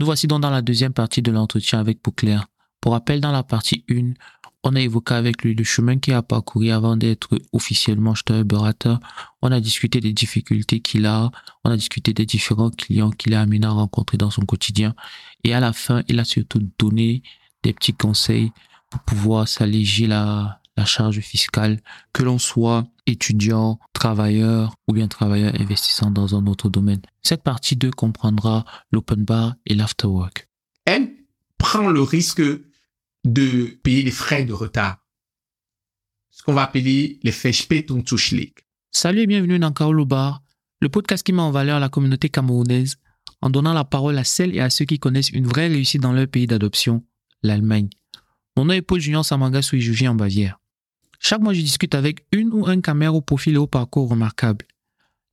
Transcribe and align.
Nous 0.00 0.06
voici 0.06 0.26
donc 0.26 0.40
dans 0.40 0.48
la 0.48 0.62
deuxième 0.62 0.94
partie 0.94 1.20
de 1.20 1.30
l'entretien 1.30 1.78
avec 1.78 2.02
Bouclair. 2.02 2.46
Pour 2.80 2.92
rappel, 2.92 3.20
dans 3.20 3.32
la 3.32 3.42
partie 3.42 3.84
1, 3.90 4.14
on 4.64 4.74
a 4.74 4.80
évoqué 4.80 5.12
avec 5.12 5.42
lui 5.42 5.54
le 5.54 5.62
chemin 5.62 5.98
qu'il 5.98 6.14
a 6.14 6.22
parcouru 6.22 6.70
avant 6.70 6.96
d'être 6.96 7.38
officiellement 7.52 8.14
jeteur 8.14 8.42
beurateur. 8.46 8.98
On 9.42 9.52
a 9.52 9.60
discuté 9.60 10.00
des 10.00 10.14
difficultés 10.14 10.80
qu'il 10.80 11.04
a. 11.04 11.30
On 11.64 11.70
a 11.70 11.76
discuté 11.76 12.14
des 12.14 12.24
différents 12.24 12.70
clients 12.70 13.10
qu'il 13.10 13.34
a 13.34 13.42
amené 13.42 13.66
à 13.66 13.72
rencontrer 13.72 14.16
dans 14.16 14.30
son 14.30 14.46
quotidien. 14.46 14.94
Et 15.44 15.52
à 15.52 15.60
la 15.60 15.74
fin, 15.74 16.02
il 16.08 16.18
a 16.18 16.24
surtout 16.24 16.66
donné 16.78 17.22
des 17.62 17.74
petits 17.74 17.92
conseils 17.92 18.52
pour 18.88 19.02
pouvoir 19.02 19.48
s'alléger 19.48 20.06
la, 20.06 20.59
la 20.80 20.86
charge 20.86 21.20
fiscale, 21.20 21.78
que 22.14 22.22
l'on 22.22 22.38
soit 22.38 22.86
étudiant, 23.06 23.78
travailleur 23.92 24.74
ou 24.88 24.94
bien 24.94 25.08
travailleur 25.08 25.52
investissant 25.60 26.10
dans 26.10 26.34
un 26.34 26.46
autre 26.46 26.70
domaine. 26.70 27.02
Cette 27.22 27.42
partie 27.42 27.76
2 27.76 27.90
comprendra 27.90 28.64
l'open 28.90 29.22
bar 29.22 29.56
et 29.66 29.74
l'afterwork. 29.74 30.48
Elle 30.86 31.10
prend 31.58 31.90
le 31.90 32.00
risque 32.00 32.42
de 33.24 33.78
payer 33.82 34.02
les 34.02 34.10
frais 34.10 34.46
de 34.46 34.54
retard. 34.54 34.96
Ce 36.30 36.42
qu'on 36.42 36.54
va 36.54 36.62
appeler 36.62 37.20
les 37.22 37.30
Verspätungszuschläge. 37.30 38.54
Salut 38.90 39.20
et 39.20 39.26
bienvenue 39.26 39.58
dans 39.58 39.72
Kaolo 39.72 40.06
Bar, 40.06 40.42
le 40.80 40.88
podcast 40.88 41.22
qui 41.22 41.34
met 41.34 41.42
en 41.42 41.50
valeur 41.50 41.78
la 41.78 41.90
communauté 41.90 42.30
camerounaise 42.30 42.96
en 43.42 43.50
donnant 43.50 43.74
la 43.74 43.84
parole 43.84 44.16
à 44.16 44.24
celles 44.24 44.56
et 44.56 44.60
à 44.60 44.70
ceux 44.70 44.86
qui 44.86 44.98
connaissent 44.98 45.28
une 45.28 45.46
vraie 45.46 45.68
réussite 45.68 46.00
dans 46.00 46.14
leur 46.14 46.26
pays 46.26 46.46
d'adoption, 46.46 47.04
l'Allemagne. 47.42 47.90
Mon 48.56 48.64
nom 48.64 48.72
est 48.72 48.82
Paul 48.82 48.98
Junior 48.98 49.26
Samanga 49.26 49.60
Souijuji 49.60 50.08
en 50.08 50.14
Bavière? 50.14 50.58
Chaque 51.22 51.42
mois, 51.42 51.52
je 51.52 51.60
discute 51.60 51.94
avec 51.94 52.24
une 52.32 52.52
ou 52.52 52.66
un 52.66 52.80
caméra 52.80 53.12
au 53.12 53.20
profil 53.20 53.54
et 53.54 53.58
au 53.58 53.66
parcours 53.66 54.08
remarquable. 54.08 54.66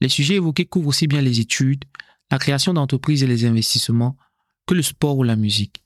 Les 0.01 0.09
sujets 0.09 0.35
évoqués 0.35 0.65
couvrent 0.65 0.89
aussi 0.89 1.07
bien 1.07 1.21
les 1.21 1.39
études, 1.39 1.85
la 2.29 2.37
création 2.37 2.73
d'entreprises 2.73 3.23
et 3.23 3.27
les 3.27 3.45
investissements 3.45 4.17
que 4.67 4.73
le 4.73 4.81
sport 4.81 5.17
ou 5.17 5.23
la 5.23 5.37
musique. 5.37 5.81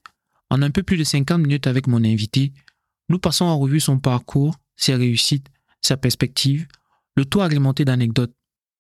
En 0.50 0.64
un 0.64 0.72
peu 0.72 0.82
plus 0.82 0.98
de 0.98 1.04
50 1.04 1.40
minutes 1.40 1.68
avec 1.68 1.86
mon 1.86 2.04
invité, 2.04 2.52
nous 3.10 3.20
passons 3.20 3.46
en 3.46 3.60
revue 3.60 3.80
son 3.80 4.00
parcours, 4.00 4.56
ses 4.76 4.96
réussites, 4.96 5.48
sa 5.82 5.98
perspective, 5.98 6.68
le 7.16 7.24
tout 7.24 7.42
agrémenté 7.42 7.86
d'anecdotes. 7.86 8.34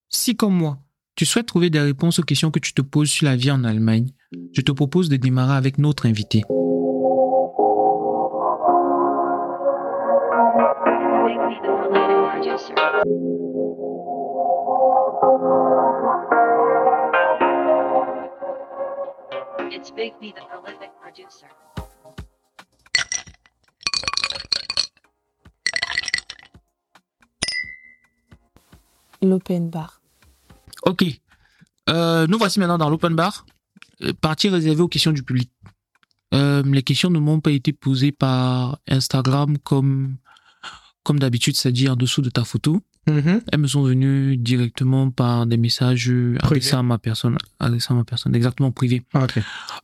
Si 0.09 0.35
comme 0.35 0.55
moi, 0.55 0.79
tu 1.15 1.25
souhaites 1.25 1.45
trouver 1.45 1.69
des 1.69 1.79
réponses 1.79 2.17
aux 2.17 2.23
questions 2.23 2.49
que 2.49 2.59
tu 2.59 2.73
te 2.73 2.81
poses 2.81 3.11
sur 3.11 3.25
la 3.25 3.35
vie 3.35 3.51
en 3.51 3.63
Allemagne, 3.63 4.09
je 4.53 4.61
te 4.61 4.71
propose 4.71 5.07
de 5.07 5.17
démarrer 5.17 5.53
avec 5.53 5.77
notre 5.77 6.07
invité. 6.07 6.41
It's 19.71 19.91
Big 19.91 20.13
B, 20.19 20.33
the 20.33 20.41
prolific 20.49 20.91
producer. 21.01 21.47
L'open 29.21 29.69
bar. 29.69 30.01
Ok. 30.83 31.05
Euh, 31.89 32.27
nous 32.27 32.37
voici 32.37 32.59
maintenant 32.59 32.77
dans 32.77 32.89
l'open 32.89 33.15
bar. 33.15 33.45
Euh, 34.01 34.11
Partie 34.19 34.49
réservée 34.49 34.81
aux 34.81 34.89
questions 34.89 35.13
du 35.13 35.23
public. 35.23 35.49
Euh, 36.33 36.61
les 36.63 36.83
questions 36.83 37.09
ne 37.09 37.19
m'ont 37.19 37.39
pas 37.39 37.51
été 37.51 37.71
posées 37.71 38.11
par 38.11 38.79
Instagram 38.89 39.57
comme, 39.59 40.17
comme 41.03 41.19
d'habitude, 41.19 41.55
c'est-à-dire 41.55 41.93
en 41.93 41.95
dessous 41.95 42.21
de 42.21 42.29
ta 42.29 42.43
photo. 42.43 42.81
Elles 43.07 43.57
me 43.57 43.67
sont 43.67 43.81
venues 43.83 44.37
directement 44.37 45.09
par 45.09 45.47
des 45.47 45.57
messages 45.57 46.11
adressés 46.39 46.75
à 46.75 46.83
ma 46.83 46.99
personne, 46.99 47.35
adressés 47.59 47.87
à 47.91 47.95
ma 47.95 48.03
personne, 48.03 48.35
exactement 48.35 48.71
privé. 48.71 49.01
Ah, 49.13 49.23
ok. 49.23 49.39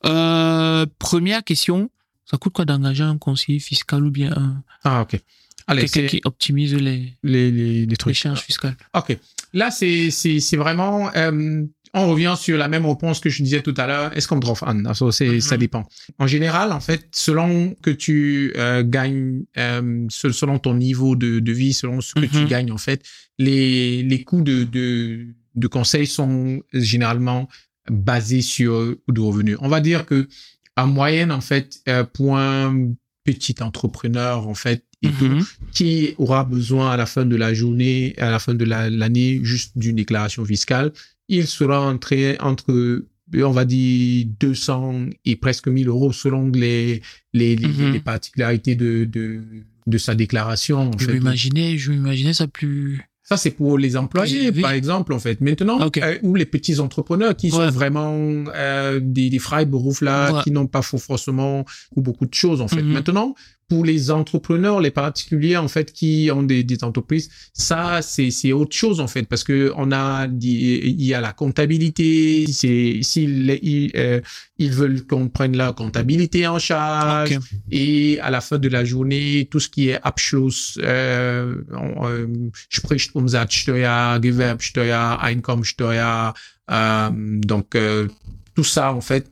Euh, 0.05 0.85
première 0.99 1.43
question. 1.43 1.89
Ça 2.25 2.37
coûte 2.37 2.53
quoi 2.53 2.65
d'engager 2.65 3.03
un 3.03 3.17
conseiller 3.17 3.59
fiscal 3.59 4.05
ou 4.05 4.11
bien 4.11 4.31
un, 4.33 4.63
Ah, 4.83 5.01
ok. 5.01 5.19
Allez, 5.65 5.81
quelqu'un 5.89 6.01
c'est 6.01 6.07
qui 6.07 6.21
optimise 6.25 6.75
les, 6.75 7.17
les, 7.23 7.51
les, 7.51 7.51
les 7.51 7.85
les 7.87 7.97
trucs. 7.97 8.15
charges 8.15 8.41
fiscales? 8.41 8.77
Ok. 8.93 9.17
Là, 9.53 9.71
c'est, 9.71 10.11
c'est, 10.11 10.39
c'est 10.39 10.55
vraiment, 10.57 11.09
euh, 11.15 11.63
on 11.93 12.09
revient 12.09 12.35
sur 12.37 12.57
la 12.57 12.67
même 12.67 12.85
réponse 12.85 13.19
que 13.19 13.29
je 13.29 13.41
disais 13.43 13.61
tout 13.61 13.73
à 13.77 13.87
l'heure. 13.87 14.15
Est-ce 14.15 14.27
qu'on 14.27 14.37
drauf 14.39 14.63
an? 14.63 14.93
Ça, 14.93 15.11
c'est, 15.11 15.27
Mhm. 15.27 15.41
ça 15.41 15.57
dépend. 15.57 15.87
En 16.19 16.27
général, 16.27 16.71
en 16.71 16.79
fait, 16.79 17.07
selon 17.11 17.75
que 17.81 17.89
tu 17.89 18.53
euh, 18.57 18.83
gagnes, 18.85 19.43
euh, 19.57 20.05
se- 20.09 20.31
selon 20.31 20.59
ton 20.59 20.73
niveau 20.75 21.15
de, 21.15 21.39
de 21.39 21.51
vie, 21.51 21.73
selon 21.73 22.01
ce 22.01 22.13
que 22.13 22.25
tu 22.25 22.37
Mhm. 22.39 22.47
gagnes, 22.47 22.71
en 22.71 22.77
fait, 22.77 23.03
les, 23.39 24.03
les 24.03 24.23
coûts 24.23 24.41
de, 24.41 24.63
de, 24.63 25.27
de 25.55 25.67
conseil 25.67 26.07
sont 26.07 26.61
généralement 26.73 27.47
basés 27.89 28.41
sur 28.41 28.95
de 29.07 29.21
revenus. 29.21 29.57
On 29.61 29.69
va 29.69 29.79
dire 29.79 30.05
que 30.05 30.27
en 30.75 30.87
moyenne, 30.87 31.31
en 31.31 31.41
fait, 31.41 31.77
euh, 31.87 32.03
pour 32.03 32.37
un 32.37 32.91
petit 33.23 33.55
entrepreneur, 33.61 34.47
en 34.47 34.53
fait, 34.53 34.83
et 35.03 35.09
tout, 35.09 35.25
Mhm. 35.25 35.45
qui 35.73 36.15
aura 36.17 36.43
besoin 36.43 36.91
à 36.91 36.97
la 36.97 37.05
fin 37.05 37.25
de 37.25 37.35
la 37.35 37.53
journée, 37.53 38.15
à 38.17 38.29
la 38.31 38.39
fin 38.39 38.53
de 38.55 38.65
la- 38.65 38.89
l'année, 38.89 39.39
juste 39.43 39.77
d'une 39.77 39.95
déclaration 39.95 40.43
fiscale, 40.43 40.91
il 41.29 41.47
sera 41.47 41.81
entré 41.81 42.37
entre, 42.39 43.05
on 43.35 43.51
va 43.51 43.65
dire, 43.65 44.25
200 44.39 45.07
et 45.25 45.35
presque 45.35 45.67
1000 45.67 45.87
euros 45.87 46.11
selon 46.13 46.49
les, 46.49 47.01
les, 47.33 47.55
les, 47.55 47.67
Mhm. 47.67 47.91
les 47.93 47.99
particularités 47.99 48.75
de, 48.75 49.05
de, 49.05 49.41
de 49.85 49.97
sa 49.97 50.15
déclaration. 50.15 50.91
En 50.93 50.97
Je 50.97 51.11
m'imaginais, 51.11 51.77
je 51.77 51.91
m'imaginais 51.91 52.33
ça 52.33 52.47
plus. 52.47 53.01
Ça, 53.23 53.35
c'est 53.35 53.51
pour 53.51 53.77
les 53.77 53.97
employés, 53.97 54.51
Oui. 54.55 54.61
par 54.61 54.71
exemple, 54.71 55.11
en 55.11 55.19
fait. 55.19 55.41
Maintenant, 55.41 55.79
euh, 55.97 56.17
ou 56.23 56.35
les 56.35 56.45
petits 56.45 56.79
entrepreneurs 56.79 57.35
qui 57.35 57.47
Ouais. 57.51 57.65
sont 57.65 57.69
vraiment 57.71 58.15
euh, 58.55 59.01
des, 59.03 59.29
des 59.29 59.39
Freiberufler, 59.39 60.29
Ouais. 60.33 60.41
qui 60.45 60.51
n'ont 60.51 60.67
pas 60.67 60.81
for- 60.81 61.01
forcément 61.01 61.65
ou 61.97 62.01
beaucoup 62.01 62.25
de 62.25 62.33
choses, 62.33 62.61
en 62.61 62.69
fait. 62.69 62.81
Mhm. 62.81 62.93
Maintenant, 62.93 63.35
pour 63.69 63.83
les 63.83 64.11
entrepreneurs, 64.11 64.79
les 64.79 64.91
particuliers, 64.91 65.57
en 65.57 65.67
fait, 65.67 65.91
qui 65.91 66.29
ont 66.33 66.43
des, 66.43 66.63
des 66.63 66.83
entreprises, 66.83 67.29
ça, 67.53 68.01
c'est 68.01 68.31
c'est 68.31 68.53
autre 68.53 68.75
chose, 68.75 68.99
en 69.01 69.07
fait, 69.07 69.23
parce 69.23 69.43
que 69.43 69.73
on 69.75 69.91
a, 69.91 70.27
il 70.27 71.03
y 71.03 71.13
a 71.13 71.19
la 71.19 71.33
comptabilité, 71.33 72.45
c'est 72.49 72.99
s'ils 73.01 73.59
ils, 73.61 73.91
euh, 73.95 74.21
ils 74.57 74.71
veulent 74.71 75.05
qu'on 75.05 75.27
prenne 75.27 75.57
la 75.57 75.73
comptabilité 75.73 76.47
en 76.47 76.59
charge, 76.59 77.37
et 77.69 78.19
à 78.21 78.29
la 78.29 78.39
fin 78.39 78.57
de 78.57 78.69
la 78.69 78.85
journée, 78.85 79.47
tout 79.51 79.59
ce 79.59 79.67
qui 79.67 79.89
est 79.89 79.99
Abschluss, 80.01 80.79
euh, 80.81 81.55
euh, 82.03 82.27
spricht 82.69 83.13
Umsatzsteuer, 83.15 84.19
Gewerbsteuer, 84.21 85.17
Einkommensteuer, 85.21 86.31
euh, 86.71 87.09
donc 87.11 87.75
euh, 87.75 88.07
tout 88.55 88.63
ça 88.63 88.93
en 88.93 89.01
fait, 89.01 89.29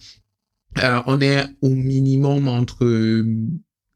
euh, 0.84 1.02
on 1.06 1.22
est 1.22 1.46
au 1.62 1.70
minimum 1.70 2.50
entre 2.50 2.84
euh, 2.84 3.26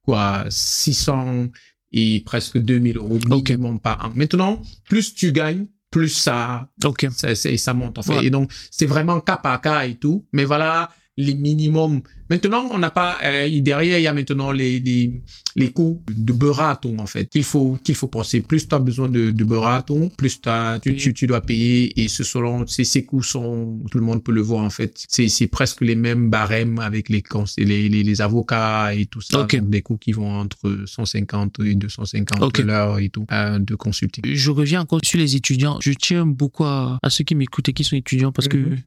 quoi 0.10 0.46
600 0.50 1.48
et 1.92 2.22
presque 2.26 2.58
2000 2.58 2.98
euros 2.98 3.20
minimum 3.58 3.80
par 3.80 4.06
an. 4.06 4.12
Maintenant, 4.16 4.62
plus 4.88 5.14
tu 5.14 5.32
gagnes, 5.32 5.68
plus 5.92 6.10
ça 6.10 6.70
ça, 7.12 7.36
c'est- 7.36 7.58
ça 7.58 7.74
monte 7.74 7.98
en 8.00 8.02
fait. 8.04 8.18
Ouais. 8.18 8.26
Et 8.26 8.30
donc, 8.30 8.52
c'est 8.72 8.86
vraiment 8.88 9.20
cas 9.22 9.38
par 9.38 9.62
cas 9.62 9.86
et 9.86 9.96
tout. 9.96 10.26
Mais 10.34 10.46
voilà 10.46 10.90
les 11.26 11.36
minimums. 11.36 12.02
Maintenant, 12.30 12.70
on 12.72 12.78
n'a 12.78 12.92
pas 12.92 13.18
euh, 13.24 13.50
derrière 13.62 13.98
il 14.00 14.04
y 14.04 14.08
a 14.08 14.14
maintenant 14.14 14.52
les 14.52 14.80
les, 14.80 15.22
les 15.56 15.72
coûts 15.72 16.02
de 16.28 16.32
beuraton 16.32 16.98
en 17.00 17.08
fait 17.08 17.26
qu'il 17.28 17.44
faut 17.44 17.78
qu'il 17.84 17.96
faut 17.96 18.08
penser. 18.08 18.42
Plus 18.42 18.68
tu 18.68 18.76
as 18.76 18.80
besoin 18.80 19.10
de, 19.10 19.32
de 19.32 19.44
beuraton, 19.44 20.10
plus 20.18 20.40
t'as- 20.40 20.80
tu, 20.80 20.96
tu 20.96 21.14
tu 21.14 21.26
dois 21.28 21.42
payer 21.42 22.00
et 22.00 22.08
ce 22.08 22.24
selon 22.24 22.66
ces 22.68 22.84
ces 22.86 23.04
coûts 23.04 23.24
sont 23.24 23.80
tout 23.92 23.98
le 23.98 24.06
monde 24.06 24.24
peut 24.24 24.32
le 24.32 24.42
voir 24.42 24.64
en 24.64 24.70
fait. 24.70 25.04
C'est 25.10 25.28
c'est 25.28 25.48
presque 25.48 25.82
les 25.82 25.96
mêmes 25.96 26.30
barèmes 26.30 26.80
avec 26.80 27.10
les 27.10 27.24
les 27.58 27.90
les, 27.90 28.04
les 28.04 28.22
avocats 28.22 28.94
et 28.94 29.06
tout 29.08 29.22
ça. 29.22 29.38
Donc, 29.40 29.56
des 29.70 29.82
coûts 29.82 29.98
qui 29.98 30.12
vont 30.14 30.32
entre 30.32 30.84
150 30.86 31.60
et 31.66 31.76
250 31.76 32.42
Ok. 32.44 32.60
l'heure 32.60 33.00
et 33.00 33.10
tout 33.10 33.26
euh, 33.32 33.60
de 33.60 33.76
consulting. 33.76 34.24
Je 34.34 34.52
reviens 34.52 34.82
encore 34.82 35.00
sur 35.04 35.20
les 35.20 35.36
étudiants. 35.36 35.80
Je 35.82 35.92
tiens 35.94 36.26
beaucoup 36.26 36.66
à, 36.66 37.00
à 37.04 37.10
ceux 37.10 37.24
qui 37.24 37.36
m'écoutent 37.36 37.70
et 37.70 37.74
qui 37.74 37.84
sont 37.84 37.96
étudiants 37.98 38.32
parce 38.32 38.48
que 38.48 38.58
Mhm. 38.58 38.78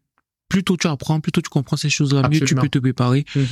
Plus 0.52 0.64
tôt 0.64 0.76
tu 0.76 0.86
apprends, 0.86 1.18
plus 1.18 1.32
tôt 1.32 1.40
tu 1.40 1.48
comprends 1.48 1.78
ces 1.78 1.88
choses-là, 1.88 2.28
mieux 2.28 2.40
tu 2.40 2.54
peux 2.54 2.68
te 2.68 2.78
préparer. 2.78 3.24
Mhm. 3.34 3.46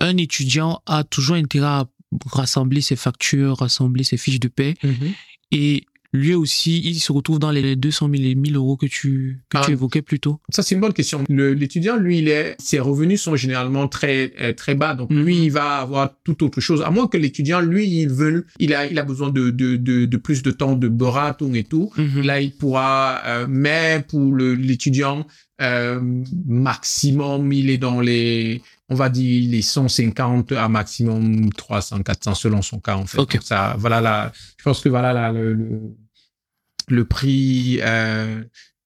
Un 0.00 0.16
étudiant 0.16 0.82
a 0.84 1.04
toujours 1.04 1.36
intérêt 1.36 1.66
à 1.66 1.86
rassembler 2.26 2.80
ses 2.80 2.96
factures, 2.96 3.58
rassembler 3.58 4.02
ses 4.02 4.16
fiches 4.16 4.40
de 4.40 4.48
paie 4.48 4.74
et 5.52 5.84
lui 6.12 6.34
aussi, 6.34 6.80
il 6.84 6.98
se 6.98 7.12
retrouve 7.12 7.38
dans 7.38 7.50
les 7.52 7.76
200 7.76 8.08
000 8.12 8.22
et 8.24 8.34
1000 8.34 8.56
euros 8.56 8.76
que 8.76 8.86
tu, 8.86 9.40
que 9.48 9.58
Ah. 9.58 9.62
tu 9.64 9.70
évoquais 9.72 10.02
plus 10.02 10.18
tôt. 10.18 10.40
Ça, 10.48 10.62
c'est 10.62 10.74
une 10.74 10.80
bonne 10.80 10.92
question. 10.92 11.22
L'étudiant, 11.28 11.96
lui, 11.96 12.18
il 12.18 12.28
est, 12.28 12.56
ses 12.58 12.80
revenus 12.80 13.22
sont 13.22 13.36
généralement 13.36 13.86
très, 13.86 14.32
euh, 14.40 14.52
très 14.52 14.74
bas. 14.74 14.94
Donc, 14.94 15.10
Mhm. 15.10 15.24
lui, 15.24 15.44
il 15.44 15.50
va 15.50 15.76
avoir 15.78 16.10
tout 16.24 16.42
autre 16.44 16.60
chose. 16.60 16.82
À 16.82 16.90
moins 16.90 17.06
que 17.06 17.16
l'étudiant, 17.16 17.60
lui, 17.60 17.86
il 17.86 18.08
veut, 18.08 18.44
il 18.58 18.74
a, 18.74 18.86
il 18.86 18.98
a 18.98 19.04
besoin 19.04 19.30
de, 19.30 19.50
de, 19.50 19.76
de, 19.76 20.04
de 20.04 20.16
plus 20.16 20.42
de 20.42 20.50
temps 20.50 20.74
de 20.74 20.88
beratung 20.88 21.54
et 21.54 21.64
tout. 21.64 21.90
Mhm. 21.96 22.22
Là, 22.22 22.40
il 22.40 22.52
pourra, 22.52 23.20
euh, 23.26 23.46
mais 23.48 24.04
pour 24.08 24.32
le- 24.32 24.54
l'étudiant, 24.54 25.26
euh, 25.62 26.00
maximum, 26.64 27.52
il 27.52 27.70
est 27.70 27.78
dans 27.78 28.00
les, 28.00 28.62
on 28.90 28.94
va 28.96 29.08
dire, 29.08 29.48
les 29.48 29.62
150 29.62 30.52
à 30.52 30.68
maximum 30.68 31.52
300, 31.52 32.02
400 32.02 32.34
selon 32.34 32.60
son 32.60 32.80
cas, 32.80 32.96
en 32.96 33.06
fait. 33.06 33.18
Ça, 33.42 33.76
voilà 33.78 34.00
la, 34.00 34.32
je 34.58 34.64
pense 34.64 34.80
que 34.80 34.88
voilà 34.88 35.32
le, 35.32 35.54
le, 35.54 35.80
le 36.88 37.04
prix, 37.04 37.78
euh, 37.82 38.42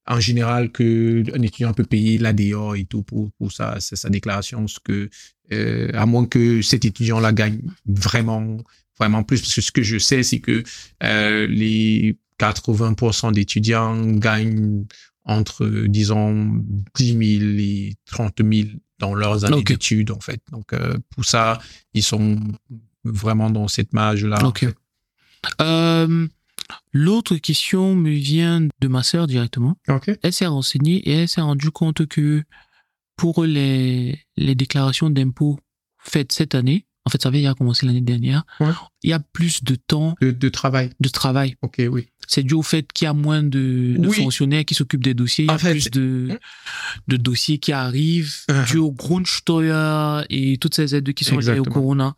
en 0.06 0.21
général 0.21 0.71
que 0.71 1.25
un 1.35 1.43
étudiant 1.43 1.73
peut 1.73 1.85
payer 1.85 2.19
l'ADA 2.19 2.77
et 2.77 2.85
tout 2.85 3.03
pour, 3.03 3.31
pour 3.39 3.53
sa, 3.53 3.81
sa, 3.81 3.97
sa 3.97 4.11
déclaration, 4.11 4.67
ce 4.69 4.79
que, 4.79 5.09
euh, 5.53 5.91
à 5.95 6.06
moins 6.06 6.27
que 6.27 6.62
cet 6.62 6.85
étudiant-là 6.85 7.33
gagne 7.33 7.61
vraiment, 7.87 8.59
vraiment 8.99 9.23
plus. 9.23 9.41
Parce 9.41 9.55
que 9.55 9.61
ce 9.62 9.73
que 9.73 9.83
je 9.83 9.99
sais, 9.99 10.23
c'est 10.23 10.41
que 10.41 10.62
euh, 11.03 11.47
les 11.47 12.17
80% 12.39 13.33
d'étudiants 13.33 14.05
gagnent 14.12 14.85
entre, 15.25 15.67
disons, 15.87 16.62
10 16.97 17.39
000 17.39 17.51
et 17.59 17.95
30 18.06 18.35
000 18.43 18.69
dans 19.05 19.15
leurs 19.15 19.45
années 19.45 19.62
d'études, 19.62 20.11
en 20.11 20.21
fait. 20.21 20.41
Donc, 20.51 20.73
euh, 20.73 20.97
pour 21.15 21.25
ça, 21.25 21.59
ils 21.93 22.03
sont 22.03 22.39
vraiment 23.05 23.51
dans 23.51 23.69
cette 23.69 23.93
marge-là. 23.93 24.39
en 24.43 24.49
Ok. 24.49 24.61
fait. 24.61 24.75
Euh, 25.61 26.27
L'autre 26.93 27.37
question 27.37 27.95
me 27.95 28.11
vient 28.11 28.67
de 28.81 28.89
ma 28.89 29.03
sœur 29.03 29.27
directement. 29.27 29.77
Elle 30.23 30.33
s'est 30.33 30.47
renseignée 30.47 30.97
et 31.09 31.12
elle 31.23 31.29
s'est 31.29 31.43
rendue 31.43 31.71
compte 31.71 32.06
que 32.06 32.43
pour 33.17 33.45
les, 33.45 34.19
les 34.37 34.55
déclarations 34.55 35.11
d'impôts 35.11 35.59
faites 35.99 36.33
cette 36.33 36.55
année, 36.55 36.87
en 37.06 37.11
fait, 37.11 37.21
ça 37.23 37.29
avait 37.29 37.39
déjà 37.39 37.55
commencé 37.55 37.85
l'année 37.87 38.01
dernière, 38.01 38.45
Ouais. 38.61 38.73
il 39.03 39.11
y 39.11 39.12
a 39.12 39.21
plus 39.21 39.62
de 39.65 39.75
temps 39.75 40.15
De, 40.21 40.31
de 40.31 40.49
travail. 40.49 40.91
de 41.01 41.09
travail. 41.09 41.56
OK, 41.62 41.83
oui. 41.91 42.09
C'est 42.27 42.43
dû 42.43 42.55
au 42.55 42.62
fait 42.62 42.91
qu'il 42.93 43.05
y 43.05 43.09
a 43.09 43.12
moins 43.12 43.43
de, 43.43 43.97
de 43.99 44.09
Oui. 44.09 44.17
fonctionnaires 44.17 44.65
qui 44.65 44.75
s'occupent 44.75 45.05
des 45.05 45.12
dossiers, 45.12 45.45
il 45.45 45.49
y 45.49 45.51
a 45.51 45.55
En 45.55 45.59
fait, 45.59 45.73
plus 45.73 45.91
de, 45.91 46.39
de 47.09 47.17
dossiers 47.19 47.59
qui 47.59 47.73
arrivent 47.73 48.35
Uh-huh. 48.49 48.67
dû 48.67 48.79
au 48.79 48.91
Grundsteuer 48.93 50.23
et 50.31 50.56
toutes 50.59 50.75
ces 50.75 50.95
aides 50.95 51.12
qui 51.12 51.25
sont 51.25 51.39
liées 51.39 51.59
au. 51.59 51.65
Corona. 51.65 52.15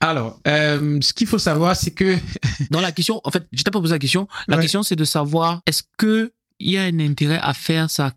Alors, 0.00 0.40
euh, 0.46 0.98
ce 1.00 1.12
qu'il 1.12 1.26
faut 1.26 1.38
savoir, 1.38 1.76
c'est 1.76 1.92
que 1.92 2.16
Dans 2.70 2.80
la 2.80 2.92
question, 2.92 3.20
en 3.24 3.30
fait, 3.30 3.46
je 3.52 3.62
t'ai 3.62 3.70
pas 3.70 3.80
posé 3.80 3.92
la 3.92 3.98
question. 3.98 4.28
La 4.48 4.56
Ouais. 4.56 4.62
question, 4.62 4.82
c'est 4.82 4.96
de 4.96 5.04
savoir 5.04 5.60
est-ce 5.66 5.82
que 5.98 6.32
il 6.58 6.70
y 6.72 6.78
a 6.78 6.82
un 6.84 6.98
intérêt 7.00 7.38
à 7.42 7.52
faire 7.54 7.90
sa 7.90 8.12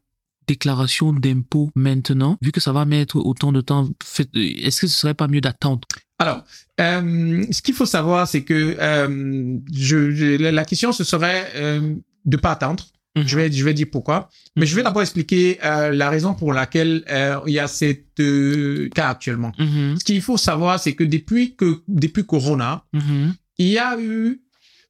déclaration 0.48 1.14
d'impôt 1.14 1.70
maintenant, 1.76 2.38
vu 2.42 2.52
que 2.52 2.60
ça 2.62 2.72
va 2.72 2.86
mettre 2.86 3.18
autant 3.18 3.52
de 3.52 3.62
temps. 3.62 3.90
fait- 4.04 4.30
Est-ce 4.36 4.82
que 4.82 4.88
ce 4.88 4.98
serait 4.98 5.14
pas 5.14 5.28
mieux 5.28 5.42
d'attendre? 5.42 5.82
Alors, 6.20 6.44
euh, 6.80 7.46
ce 7.52 7.62
qu'il 7.62 7.76
faut 7.76 7.86
savoir, 7.86 8.28
c'est 8.28 8.44
que 8.44 8.76
euh, 8.80 9.58
je, 9.72 10.12
je- 10.12 10.42
la 10.42 10.66
question, 10.66 10.92
ce 10.92 11.04
serait 11.04 11.52
euh, 11.56 11.94
de 12.26 12.38
pas 12.38 12.52
attendre. 12.54 12.86
Mhm. 13.16 13.28
Je 13.28 13.36
vais, 13.36 13.52
je 13.52 13.64
vais 13.66 13.74
dire 13.74 13.88
pourquoi. 13.92 14.30
Mais 14.56 14.66
je 14.66 14.76
vais 14.76 14.84
d'abord 14.84 15.02
expliquer 15.02 15.60
euh, 15.64 15.92
la 15.92 16.10
raison 16.10 16.34
pour 16.34 16.54
laquelle 16.54 17.04
euh, 17.10 17.40
il 17.48 17.54
y 17.54 17.60
a 17.60 17.68
cette 17.68 18.20
euh, 18.20 18.90
cas 18.96 19.10
actuellement. 19.10 19.52
Mhm, 19.60 19.98
Ce 20.00 20.04
qu'il 20.04 20.22
faut 20.22 20.38
savoir, 20.38 20.80
c'est 20.80 20.94
que 20.94 21.04
depuis 21.04 21.56
que 21.56 21.82
depuis 21.88 22.26
Corona, 22.26 22.84
mhm. 22.94 23.34
il 23.60 23.68
y 23.68 23.78
a 23.80 24.00
eu 24.00 24.42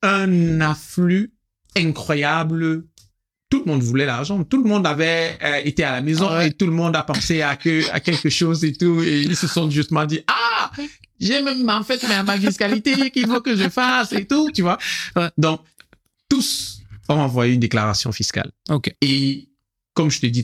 un 0.02 0.62
afflux 0.62 1.32
incroyable. 1.76 2.86
Tout 3.50 3.60
le 3.66 3.72
monde 3.72 3.82
voulait 3.82 4.06
l'argent. 4.06 4.44
Tout 4.44 4.62
le 4.62 4.68
monde 4.70 4.86
avait 4.86 5.38
euh, 5.44 5.62
été 5.64 5.84
à 5.84 5.92
la 5.94 6.02
maison 6.02 6.30
Ouais. 6.30 6.48
et 6.48 6.52
tout 6.54 6.66
le 6.66 6.72
monde 6.74 6.96
a 6.96 7.04
pensé 7.04 7.42
à 7.42 7.56
que 7.56 7.90
à 7.92 8.00
quelque 8.02 8.30
chose 8.30 8.64
et 8.66 8.74
tout. 8.74 9.02
Et 9.02 9.22
ils 9.22 9.36
se 9.38 9.48
sont 9.48 9.70
justement 9.70 10.06
dit 10.06 10.20
ah 10.28 10.72
j'ai 11.20 11.42
même 11.42 11.68
en 11.70 11.84
fait 11.84 12.02
ma, 12.08 12.24
ma 12.24 12.38
fiscalité 12.38 13.10
qu'il 13.12 13.26
faut 13.28 13.42
que 13.42 13.56
je 13.56 13.70
fasse 13.70 14.12
et 14.14 14.26
tout, 14.26 14.52
tu 14.54 14.62
vois. 14.64 14.78
Donc 15.38 15.62
tous 16.30 16.82
ont 17.10 17.16
envoyé 17.16 17.54
une 17.54 17.60
déclaration 17.62 18.12
fiscale. 18.12 18.52
Ok. 18.70 18.94
Et 19.02 19.48
comme 19.94 20.12
je 20.12 20.20
t'ai 20.20 20.30
dit 20.30 20.44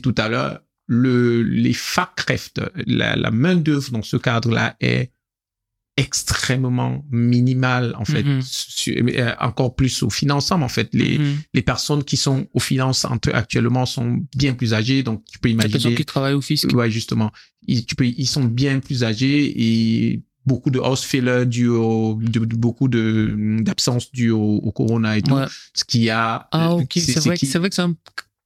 extrêmement 5.96 7.04
minimale, 7.10 7.94
en 7.98 8.04
fait. 8.04 8.22
Mhm. 8.22 8.40
Su- 8.42 9.04
euh, 9.16 9.32
encore 9.40 9.74
plus 9.74 10.02
au 10.02 10.10
financement, 10.10 10.56
en 10.64 10.68
fait. 10.68 10.88
Les, 10.92 11.18
Mhm. 11.18 11.36
les 11.54 11.62
personnes 11.62 12.04
qui 12.04 12.16
sont 12.16 12.46
au 12.52 12.60
financement 12.60 13.16
actuellement 13.32 13.86
sont 13.86 14.20
bien 14.36 14.54
plus 14.54 14.74
âgées, 14.74 15.02
donc 15.02 15.22
tu 15.30 15.38
peux 15.38 15.48
Les 15.48 15.54
personnes 15.56 15.70
imaginer. 15.72 15.94
qui 15.96 16.04
travaillent 16.04 16.34
au 16.34 16.40
fisc. 16.40 16.68
Ouais, 16.72 16.90
justement. 16.90 17.30
Ils, 17.66 17.84
tu 17.86 17.94
peux, 17.94 18.06
ils 18.06 18.26
sont 18.26 18.44
bien 18.44 18.80
plus 18.80 19.04
âgés 19.04 19.52
et 19.56 20.22
beaucoup 20.46 20.70
de 20.70 20.78
house 20.78 21.02
failure 21.04 21.46
dû 21.46 21.68
au, 21.68 22.18
de, 22.20 22.44
de- 22.44 22.56
beaucoup 22.56 22.88
de, 22.88 23.34
d'absence 23.62 24.10
due 24.12 24.30
au, 24.30 24.56
au 24.56 24.72
corona 24.72 25.16
et 25.16 25.22
tout. 25.22 25.34
Ouais. 25.34 25.46
Ce 25.74 25.84
qui 25.84 26.10
a. 26.10 26.48
Ah 26.52 26.72
euh, 26.72 26.82
ok, 26.82 26.92
c'est 26.96 27.20
vrai, 27.20 27.36
qui- 27.36 27.46
c'est 27.46 27.58
vrai 27.58 27.68
que 27.70 27.74
c'est 27.76 27.82
un 27.82 27.94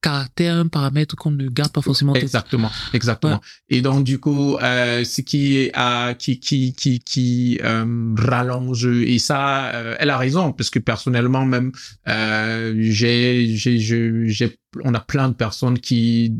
caractère, 0.01 0.55
un 0.55 0.67
paramètre 0.67 1.15
qu'on 1.15 1.31
ne 1.31 1.47
garde 1.49 1.71
pas 1.71 1.81
forcément. 1.81 2.15
Exactement, 2.15 2.71
exactement. 2.93 3.41
Et 3.69 3.81
donc 3.81 4.03
du 4.03 4.19
coup, 4.19 4.55
euh, 4.57 5.03
ce 5.03 5.21
qui 5.21 5.57
est 5.57 5.71
à 5.73 6.13
qui 6.17 6.39
qui 6.39 6.73
qui 6.73 6.99
qui 6.99 7.59
euh, 7.63 8.13
rallonge 8.17 8.85
et 8.85 9.19
ça, 9.19 9.67
euh, 9.75 9.95
elle 9.99 10.09
a 10.09 10.17
raison 10.17 10.53
parce 10.53 10.69
que 10.69 10.79
personnellement 10.79 11.45
même, 11.45 11.71
euh, 12.07 12.73
j'ai 12.79 13.47
j'ai 13.55 13.77
j'ai 13.79 14.57
on 14.83 14.93
a 14.93 14.99
plein 14.99 15.29
de 15.29 15.33
personnes 15.33 15.79
qui 15.79 16.33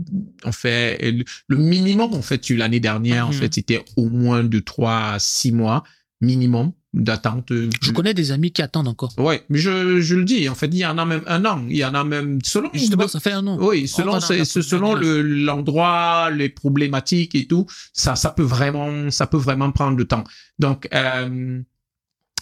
ont 0.45 0.51
fait 0.51 1.13
le 1.47 1.57
minimum 1.57 2.13
en 2.13 2.21
fait 2.21 2.49
l'année 2.51 2.79
dernière 2.79 3.27
en 3.27 3.31
Mhm. 3.31 3.35
fait 3.35 3.53
c'était 3.55 3.83
au 3.97 4.07
moins 4.09 4.43
de 4.43 4.59
trois 4.59 5.13
à 5.13 5.19
six 5.19 5.51
mois 5.51 5.83
minimum 6.21 6.71
d'attente. 6.93 7.51
Je 7.83 7.91
connais 7.91 8.13
des 8.15 8.31
amis 8.31 8.51
qui 8.51 8.61
attendent 8.63 8.87
encore. 8.87 9.13
Ouais, 9.19 9.43
mais 9.49 9.59
je 9.59 10.01
je 10.01 10.15
le 10.15 10.23
dis 10.23 10.49
en 10.49 10.55
fait 10.55 10.67
il 10.67 10.77
y 10.77 10.85
en 10.85 10.97
a 10.97 11.05
même 11.05 11.21
un 11.27 11.45
an, 11.45 11.63
il 11.69 11.77
y 11.77 11.85
en 11.85 11.93
a 11.93 12.03
même 12.03 12.39
selon 12.43 12.69
Justement, 12.73 13.07
ça 13.07 13.19
fait 13.19 13.31
un 13.31 13.45
an. 13.45 13.57
oui, 13.61 13.83
On 13.83 13.97
selon, 13.97 14.19
c'est- 14.19 14.43
selon 14.45 14.95
le, 14.95 15.21
l'endroit, 15.21 16.31
les 16.31 16.49
problématiques 16.49 17.35
et 17.35 17.45
tout, 17.45 17.67
ça, 17.93 18.15
ça 18.15 18.31
peut 18.31 18.43
vraiment, 18.43 19.11
ça 19.11 19.27
peut 19.27 19.37
vraiment 19.37 19.71
prendre 19.71 19.97
du 19.97 20.07
temps. 20.07 20.23
Donc, 20.57 20.87
euh, 20.93 21.61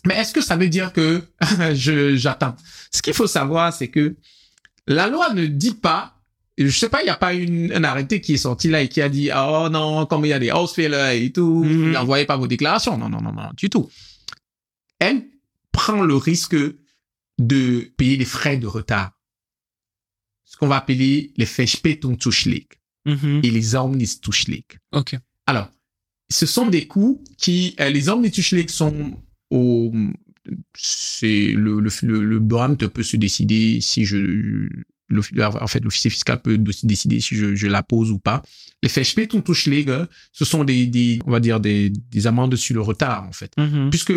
mais 0.05 0.15
est-ce 0.15 0.33
que 0.33 0.41
ça 0.41 0.55
veut 0.55 0.69
dire 0.69 0.93
que 0.93 1.21
je, 1.73 2.15
j'attends? 2.15 2.55
Ce 2.93 3.01
qu'il 3.01 3.13
faut 3.13 3.27
savoir, 3.27 3.73
c'est 3.73 3.89
que 3.89 4.15
la 4.87 5.07
loi 5.07 5.33
ne 5.33 5.45
dit 5.47 5.73
pas, 5.73 6.13
je 6.57 6.69
sais 6.69 6.87
pas, 6.87 7.01
il 7.01 7.05
n'y 7.05 7.09
a 7.09 7.17
pas 7.17 7.33
une, 7.33 7.73
un 7.73 7.83
arrêté 7.83 8.21
qui 8.21 8.35
est 8.35 8.37
sorti 8.37 8.69
là 8.69 8.81
et 8.81 8.87
qui 8.87 9.01
a 9.01 9.09
dit, 9.09 9.29
oh 9.35 9.67
non, 9.69 10.05
comme 10.05 10.23
il 10.25 10.29
y 10.29 10.33
a 10.33 10.39
des 10.39 10.49
house 10.51 10.77
et 10.79 11.31
tout, 11.33 11.63
Mhm. 11.65 11.91
n'envoyez 11.91 12.25
pas 12.25 12.37
vos 12.37 12.47
déclarations. 12.47 12.97
Non, 12.97 13.09
non, 13.09 13.19
non, 13.21 13.33
non, 13.33 13.49
du 13.57 13.69
tout. 13.69 13.89
Elle 14.99 15.27
prend 15.71 16.01
le 16.03 16.15
risque 16.15 16.55
de 17.39 17.91
payer 17.97 18.17
les 18.17 18.25
frais 18.25 18.57
de 18.57 18.67
retard 18.67 19.11
ce 20.43 20.55
qu'on 20.57 20.67
va 20.67 20.77
appeler 20.77 21.33
les 21.37 21.45
Verspätungszuschläge 21.45 22.67
Mhm. 23.05 23.41
et 23.43 23.51
les 23.51 23.75
Omnizuschläge. 23.75 24.79
Ok. 24.91 25.15
Alors, 25.45 25.69
ce 26.29 26.45
sont 26.45 26.67
des 26.67 26.87
coûts 26.87 27.23
qui, 27.37 27.75
euh, 27.79 27.89
les 27.89 28.09
Omnizuschläge 28.09 28.69
sont 28.69 29.21
au, 29.49 29.93
c'est 30.75 31.47
le, 31.53 31.79
le, 31.79 31.89
le, 32.01 32.23
le 32.39 32.87
peut 32.87 33.03
se 33.03 33.17
décider 33.17 33.79
si 33.81 34.03
je, 34.05 34.17
le- 34.17 35.45
en 35.61 35.67
fait, 35.67 35.79
l'officier 35.81 36.09
fiscal 36.09 36.41
peut 36.41 36.57
décider 36.57 37.19
si 37.21 37.35
je, 37.35 37.55
je 37.55 37.67
la 37.67 37.83
pose 37.83 38.11
ou 38.11 38.19
pas. 38.19 38.41
Les 38.83 38.89
Verspätungszuschläge, 38.89 40.07
ce 40.33 40.43
sont 40.45 40.63
des, 40.63 40.87
des, 40.87 41.19
on 41.25 41.31
va 41.31 41.39
dire 41.39 41.59
des, 41.59 41.89
des 41.89 42.27
amendes 42.27 42.55
sur 42.55 42.75
le 42.75 42.81
retard, 42.81 43.23
en 43.27 43.31
fait 43.33 43.51
Mhm. 43.57 43.89
puisque 43.89 44.13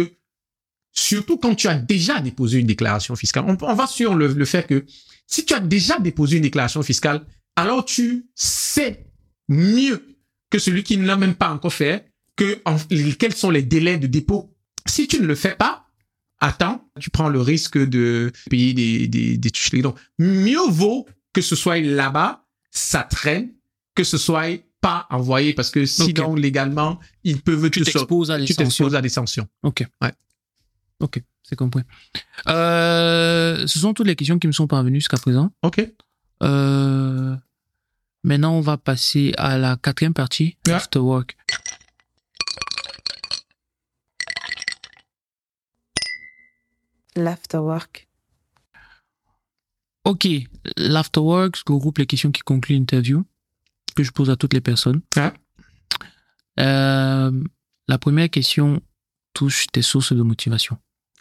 surtout 0.92 1.36
quand 1.38 1.54
tu 1.54 1.68
as 1.68 1.74
déjà 1.76 2.20
déposé 2.20 2.58
une 2.58 2.66
déclaration 2.66 3.14
fiscale, 3.16 3.44
on, 3.46 3.56
on 3.60 3.74
va 3.74 3.86
sur 3.86 4.14
le, 4.14 4.28
le 4.28 4.44
fait 4.44 4.66
que 4.66 4.84
si 5.26 5.44
tu 5.44 5.54
as 5.54 5.60
déjà 5.60 5.98
déposé 5.98 6.36
une 6.36 6.42
déclaration 6.42 6.82
fiscale, 6.82 7.24
alors 7.56 7.84
tu 7.84 8.26
sais 8.34 9.06
mieux 9.48 10.16
que 10.50 10.58
celui 10.58 10.82
qui 10.82 10.96
ne 10.96 11.06
l'a 11.06 11.16
même 11.16 11.34
pas 11.34 11.50
encore 11.52 11.72
fait, 11.72 12.06
que 12.36 12.60
en- 12.64 12.76
quels 13.18 13.34
sont 13.34 13.50
les 13.50 13.62
délais 13.62 13.98
de 13.98 14.06
dépôt. 14.06 14.54
Si 14.86 15.06
tu 15.06 15.20
ne 15.20 15.26
le 15.26 15.34
fais 15.34 15.54
pas, 15.54 15.84
attends, 16.40 16.88
tu 16.98 17.10
prends 17.10 17.28
le 17.28 17.40
risque 17.40 17.78
de 17.78 18.32
payer 18.48 18.72
des, 18.74 19.06
des, 19.08 19.36
des 19.36 19.50
tucheries. 19.50 19.82
Donc, 19.82 19.96
mieux 20.18 20.66
vaut 20.68 21.06
que 21.32 21.42
ce 21.42 21.54
soit 21.54 21.78
là-bas, 21.80 22.44
ça 22.72 23.02
traîne, 23.04 23.50
que 23.94 24.02
ce 24.04 24.18
soit 24.18 24.58
pas 24.80 25.06
envoyé, 25.10 25.52
parce 25.52 25.70
que 25.70 25.84
sinon, 25.84 26.34
légalement, 26.34 26.98
ils 27.22 27.40
peuvent 27.42 27.70
Tu 27.70 27.80
te 27.80 27.90
t'exposes 27.90 28.30
à 28.30 28.38
des 28.38 28.46
tu 28.46 28.54
sanctions. 28.54 28.64
t'exposes 28.64 28.94
à 28.96 29.02
des 29.02 29.08
sanctions. 29.10 29.46
Ok. 29.62 29.84
Ouais. 30.02 30.12
Ok, 31.00 31.22
c'est 31.42 31.56
compris. 31.56 31.82
Euh, 32.48 33.66
ce 33.66 33.78
sont 33.78 33.94
toutes 33.94 34.06
les 34.06 34.16
questions 34.16 34.38
qui 34.38 34.46
me 34.46 34.52
sont 34.52 34.66
parvenues 34.66 34.98
jusqu'à 35.00 35.16
présent. 35.16 35.50
OK. 35.62 35.80
Euh, 36.42 37.36
maintenant, 38.22 38.52
on 38.54 38.60
va 38.60 38.76
passer 38.76 39.32
à 39.38 39.58
la 39.58 39.76
quatrième 39.76 40.14
partie, 40.14 40.56
Ouais. 40.66 40.74
Afterwork. 40.74 41.36
L'afterwork. 47.16 48.08
Ok, 50.04 50.26
l'Afterwork 50.76 51.56
regroupe 51.68 51.98
les 51.98 52.06
questions 52.06 52.30
qui 52.32 52.40
concluent 52.40 52.76
l'interview 52.76 53.24
que 53.94 54.02
je 54.02 54.10
pose 54.12 54.30
à 54.30 54.36
toutes 54.36 54.54
les 54.54 54.60
personnes. 54.60 55.02
Ouais. 55.16 55.32
Euh, 56.58 57.44
la 57.88 57.98
première 57.98 58.30
question 58.30 58.80
touche 59.34 59.66
tes 59.72 59.82
sources 59.82 60.12
de 60.12 60.22
motivation. 60.22 60.78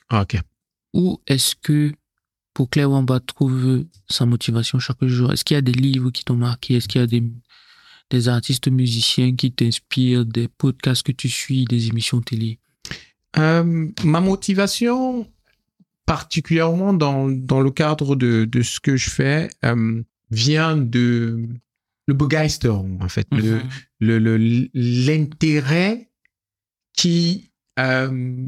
Ah, 0.10 0.22
OK. 0.24 0.38
Où 0.94 1.22
est-ce 1.28 1.56
que 1.56 1.92
pour 2.54 2.70
Claire 2.70 2.90
Wamba 2.92 3.20
trouve 3.20 3.86
sa 4.10 4.26
motivation 4.26 4.80
chaque 4.80 5.04
jour? 5.06 5.32
Est-ce 5.32 5.44
qu'il 5.46 5.56
y 5.56 5.58
a 5.58 5.62
des 5.62 5.72
livres 5.72 6.10
qui 6.12 6.26
t'ont 6.26 6.36
marqué? 6.36 6.76
Est-ce 6.76 6.88
qu'il 6.88 7.00
y 7.02 7.04
a 7.04 7.08
des, 7.08 7.24
des 8.10 8.28
artistes 8.28 8.68
musiciens 8.70 9.36
qui 9.36 9.52
t'inspirent, 9.52 10.26
des 10.26 10.48
podcasts 10.48 11.04
que 11.04 11.12
tu 11.12 11.30
suis, 11.30 11.66
des 11.66 11.88
émissions 11.90 12.22
télé? 12.22 12.58
Euh, 13.38 13.88
ma 14.04 14.20
motivation, 14.20 15.32
particulièrement 16.06 16.94
dans, 16.94 17.30
dans 17.30 17.62
le 17.62 17.70
cadre 17.72 18.16
de, 18.16 18.46
de 18.46 18.62
ce 18.64 18.80
que 18.80 18.98
je 18.98 19.10
fais, 19.12 19.50
euh, 19.64 20.02
vient 20.32 20.76
de 20.76 21.48
le 22.08 22.14
Begeisterung, 22.16 22.98
en 23.02 23.10
fait, 23.10 23.28
le, 23.32 23.58
Mhm. 23.58 23.70
le, 24.00 24.18
le- 24.20 24.70
l'intérêt 24.74 26.10
qui 26.98 27.52
euh, 27.78 28.48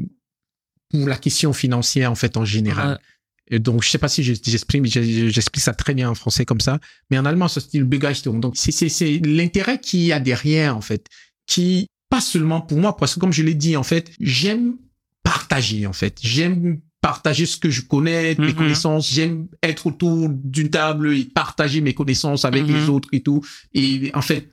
pour 0.92 1.08
la 1.08 1.16
question 1.16 1.52
financière 1.52 2.10
en 2.10 2.14
fait 2.14 2.36
en 2.36 2.44
général. 2.44 3.00
Et 3.48 3.58
donc 3.58 3.82
je 3.82 3.88
sais 3.90 3.98
pas 3.98 4.08
si 4.08 4.22
je- 4.22 4.34
j'exprime 4.44 4.86
je- 4.86 5.28
j'explique 5.28 5.62
ça 5.62 5.74
très 5.74 5.94
bien 5.94 6.08
en 6.08 6.14
français 6.14 6.44
comme 6.44 6.60
ça, 6.60 6.78
mais 7.10 7.18
en 7.18 7.24
allemand 7.24 7.48
ça 7.48 7.60
se 7.60 7.68
dit 7.68 7.78
le 7.78 7.84
Begeisterung. 7.84 8.40
Donc 8.40 8.54
c'est 8.56 8.72
c'est 8.72 8.88
c'est 8.88 9.18
l'intérêt 9.24 9.78
qu'il 9.80 10.00
y 10.00 10.12
a 10.12 10.20
derrière 10.20 10.76
en 10.76 10.80
fait, 10.80 11.06
qui 11.46 11.86
pas 12.08 12.20
seulement 12.20 12.60
pour 12.60 12.78
moi 12.78 12.96
parce 12.96 13.14
que 13.14 13.20
comme 13.20 13.32
je 13.32 13.42
l'ai 13.42 13.54
dit 13.54 13.76
en 13.76 13.82
fait, 13.82 14.10
j'aime 14.20 14.76
partager 15.22 15.86
en 15.86 15.92
fait, 15.92 16.18
j'aime 16.22 16.80
partager 17.00 17.46
ce 17.46 17.56
que 17.56 17.68
je 17.68 17.82
connais, 17.82 18.36
mes 18.36 18.48
Mhm. 18.48 18.54
connaissances, 18.54 19.10
j'aime 19.12 19.48
être 19.62 19.86
autour 19.88 20.28
d'une 20.30 20.70
table 20.70 21.12
et 21.16 21.24
partager 21.24 21.80
mes 21.80 21.94
connaissances 21.94 22.44
avec 22.44 22.64
les 22.66 22.88
autres 22.88 23.08
et 23.12 23.22
tout 23.22 23.42
et 23.74 24.10
en 24.14 24.22
fait 24.22 24.50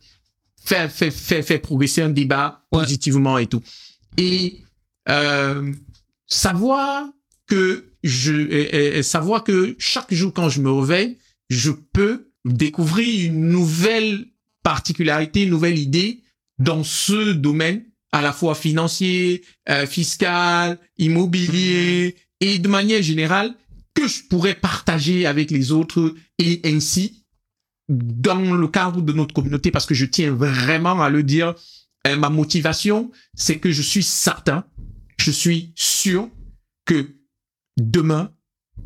faire 0.66 0.92
faire 0.92 1.14
faire, 1.14 1.44
faire 1.46 1.62
progresser 1.62 2.02
un 2.02 2.10
débat 2.10 2.64
Ouais. 2.72 2.80
positivement 2.82 3.38
et 3.38 3.46
tout. 3.48 3.62
Et 4.18 4.62
euh, 5.10 5.72
savoir 6.30 7.10
que 7.48 7.86
je 8.04 9.02
savoir 9.02 9.44
que 9.44 9.76
chaque 9.80 10.14
jour 10.14 10.32
quand 10.34 10.50
je 10.50 10.62
me 10.62 10.72
réveille, 10.72 11.18
je 11.50 11.72
peux 11.72 12.32
découvrir 12.46 13.32
une 13.32 13.50
nouvelle 13.50 14.28
particularité, 14.64 15.44
une 15.44 15.50
nouvelle 15.50 15.78
idée 15.78 16.22
dans 16.60 16.84
ce 16.84 17.34
domaine 17.34 17.84
à 18.12 18.22
la 18.22 18.34
fois 18.34 18.56
financier, 18.56 19.44
euh, 19.70 19.86
fiscal, 19.86 20.80
immobilier 20.98 22.16
et 22.40 22.60
de 22.60 22.68
manière 22.68 23.02
générale 23.02 23.56
que 23.94 24.08
je 24.08 24.24
pourrais 24.30 24.56
partager 24.56 25.26
avec 25.26 25.52
les 25.52 25.72
autres 25.72 26.16
et 26.38 26.62
ainsi 26.66 27.26
dans 27.88 28.56
le 28.56 28.68
cadre 28.68 29.02
de 29.02 29.14
notre 29.14 29.34
communauté 29.34 29.72
parce 29.72 29.86
que 29.86 29.96
je 29.96 30.06
tiens 30.06 30.32
vraiment 30.32 31.02
à 31.02 31.10
le 31.10 31.24
dire 31.24 31.56
euh, 32.08 32.16
ma 32.16 32.30
motivation 32.30 33.12
c'est 33.34 33.58
que 33.58 33.72
je 33.72 33.82
suis 33.82 34.04
certain 34.04 34.66
je 35.20 35.32
suis 35.32 35.72
sûr 35.76 36.30
que 36.86 37.08
demain 37.78 38.32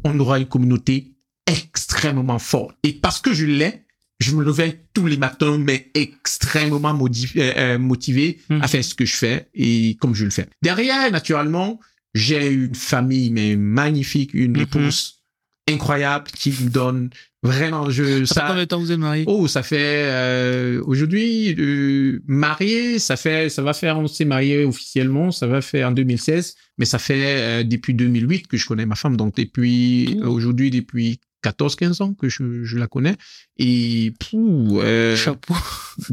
on 0.04 0.20
aura 0.20 0.40
une 0.40 0.48
communauté 0.48 1.13
extrêmement 1.48 2.40
forte 2.40 2.75
et 2.84 2.94
parce 2.94 3.20
que 3.22 3.34
je 3.34 3.46
l'ai 3.46 3.82
je 4.20 4.36
me 4.36 4.44
réveille 4.44 4.80
tous 4.94 5.08
les 5.08 5.18
matins 5.18 5.58
mais 5.58 5.92
extrêmement 5.96 6.94
euh, 6.98 7.54
euh, 7.58 7.80
motivé 7.80 8.40
Mhm. 8.50 8.62
à 8.62 8.68
faire 8.68 8.84
ce 8.84 8.94
que 8.96 9.06
je 9.06 9.16
fais 9.16 9.50
et 9.54 9.96
comme 10.00 10.16
je 10.16 10.25
le 10.25 10.32
fais 10.32 10.48
derrière 10.62 11.12
naturellement 11.12 11.80
j'ai 12.13 12.48
une 12.52 12.75
famille 12.75 13.32
mais 13.32 13.56
magnifique 13.56 14.34
une 14.34 14.54
Mhm. 14.54 14.62
épouse 14.62 15.23
incroyable 15.70 16.25
qui 16.32 16.51
me 16.51 16.70
donne 16.70 17.10
vraiment 17.41 17.89
je 17.89 18.25
Ça 18.25 18.41
fait 18.41 18.48
combien 18.48 18.63
de 18.63 18.67
temps 18.67 18.79
vous 18.79 18.91
êtes 18.91 19.00
mariés 19.00 19.24
Oh, 19.27 19.48
ça 19.48 19.63
fait 19.63 20.05
euh, 20.05 20.82
aujourd'hui 20.86 21.55
euh, 21.58 22.22
marié, 22.27 23.00
ça 23.00 23.15
fait 23.15 23.50
ça 23.50 23.62
va 23.62 23.74
faire 23.74 23.98
on 23.98 24.08
s'est 24.08 24.25
marié 24.25 24.65
officiellement, 24.65 25.32
ça 25.32 25.48
va 25.48 25.62
faire 25.62 25.89
en 25.89 25.91
2016, 25.91 26.55
mais 26.77 26.86
ça 26.86 27.00
fait 27.00 27.62
euh, 27.62 27.63
depuis 27.63 27.93
2008 27.93 28.48
que 28.48 28.58
je 28.58 28.65
connais 28.65 28.86
ma 28.86 28.96
femme, 28.96 29.17
donc 29.17 29.36
depuis 29.36 30.20
aujourd'hui 30.24 30.70
depuis 30.70 31.20
14 31.44 31.76
15 31.76 32.02
ans 32.02 32.14
que 32.14 32.30
je, 32.30 32.64
je 32.64 32.78
la 32.78 32.88
connais 32.88 33.16
et 33.60 34.12
pou, 34.20 34.80
euh, 34.82 35.16
Chapeau. 35.16 35.54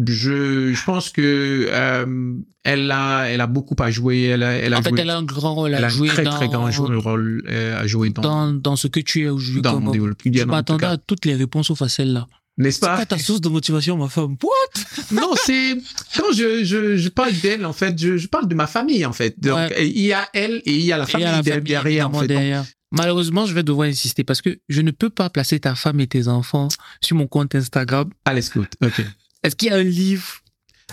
je 0.06 0.72
je 0.74 0.84
pense 0.84 1.10
que 1.10 1.66
euh, 1.70 2.34
elle 2.64 2.90
a 2.90 3.24
elle 3.30 3.40
a 3.40 3.46
beaucoup 3.46 3.76
à 3.78 3.90
jouer, 3.90 4.24
elle 4.24 4.42
a 4.42 4.52
elle 4.52 4.74
a 4.74 4.78
En 4.78 4.82
fait, 4.82 4.92
elle 4.98 5.08
a 5.10 5.16
un 5.16 5.22
grand 5.22 5.54
rôle 5.54 5.74
elle 5.74 5.82
à 5.84 5.86
a 5.86 5.90
jouer 5.90 6.10
un 6.10 6.12
très 6.12 6.24
dans, 6.24 6.30
très 6.36 6.48
grand 6.48 6.70
jou- 6.70 6.86
rôle 7.00 7.42
euh, 7.48 7.80
à 7.80 7.86
jouer 7.86 8.10
dans 8.10 8.22
dans, 8.22 8.52
dans 8.52 8.76
ce 8.76 8.88
que 8.88 9.00
tu 9.00 9.22
es 9.24 9.28
aujourd'hui. 9.28 9.62
dans 9.62 9.80
mon 9.80 9.90
développement 9.92 10.32
Je 10.34 10.44
m'attendais 10.44 10.86
à 10.86 10.98
toutes 10.98 11.24
les 11.24 11.34
réponses 11.36 11.68
sauf 11.68 11.80
à 11.82 11.88
celle-là. 11.88 12.26
n'est-ce 12.58 12.80
C'est 12.80 12.86
pas? 12.86 12.96
quoi 12.96 13.06
ta 13.06 13.18
source 13.18 13.40
de 13.40 13.48
motivation, 13.48 13.96
ma 13.96 14.08
femme? 14.08 14.36
What? 14.42 14.82
Non, 15.12 15.32
c'est 15.44 15.76
quand 16.16 16.32
je, 16.34 16.62
je, 16.64 16.96
je 16.96 17.08
parle 17.08 17.32
d'elle 17.42 17.64
en 17.64 17.72
fait, 17.72 17.98
je, 17.98 18.16
je 18.18 18.28
parle 18.28 18.46
de 18.48 18.54
ma 18.54 18.66
famille 18.66 19.04
en 19.06 19.12
fait. 19.12 19.34
Donc 19.40 19.56
Ouais. 19.56 19.88
il 19.88 20.02
y 20.02 20.12
a 20.12 20.28
elle 20.34 20.60
et 20.66 20.74
il 20.74 20.84
y 20.84 20.92
a 20.92 20.98
la 20.98 21.06
famille, 21.06 21.42
derrière 21.62 22.08
en 22.10 22.12
fait. 22.20 22.26
Derrière. 22.28 22.64
Malheureusement, 22.92 23.46
je 23.46 23.54
vais 23.54 23.62
devoir 23.62 23.88
insister 23.88 24.24
parce 24.24 24.42
que 24.42 24.58
je 24.68 24.80
ne 24.80 24.90
peux 24.90 25.10
pas 25.10 25.30
placer 25.30 25.60
ta 25.60 25.74
femme 25.74 26.00
et 26.00 26.06
tes 26.06 26.26
enfants 26.28 26.68
sur 27.00 27.16
mon 27.16 27.26
compte 27.28 27.54
Instagram. 27.54 28.10
allez, 28.24 28.46
écoute. 28.46 28.74
Ok. 28.82 29.02
Est-ce 29.42 29.54
qu'il 29.56 29.68
y 29.68 29.72
a 29.72 29.76
un 29.76 29.82
livre 29.82 30.26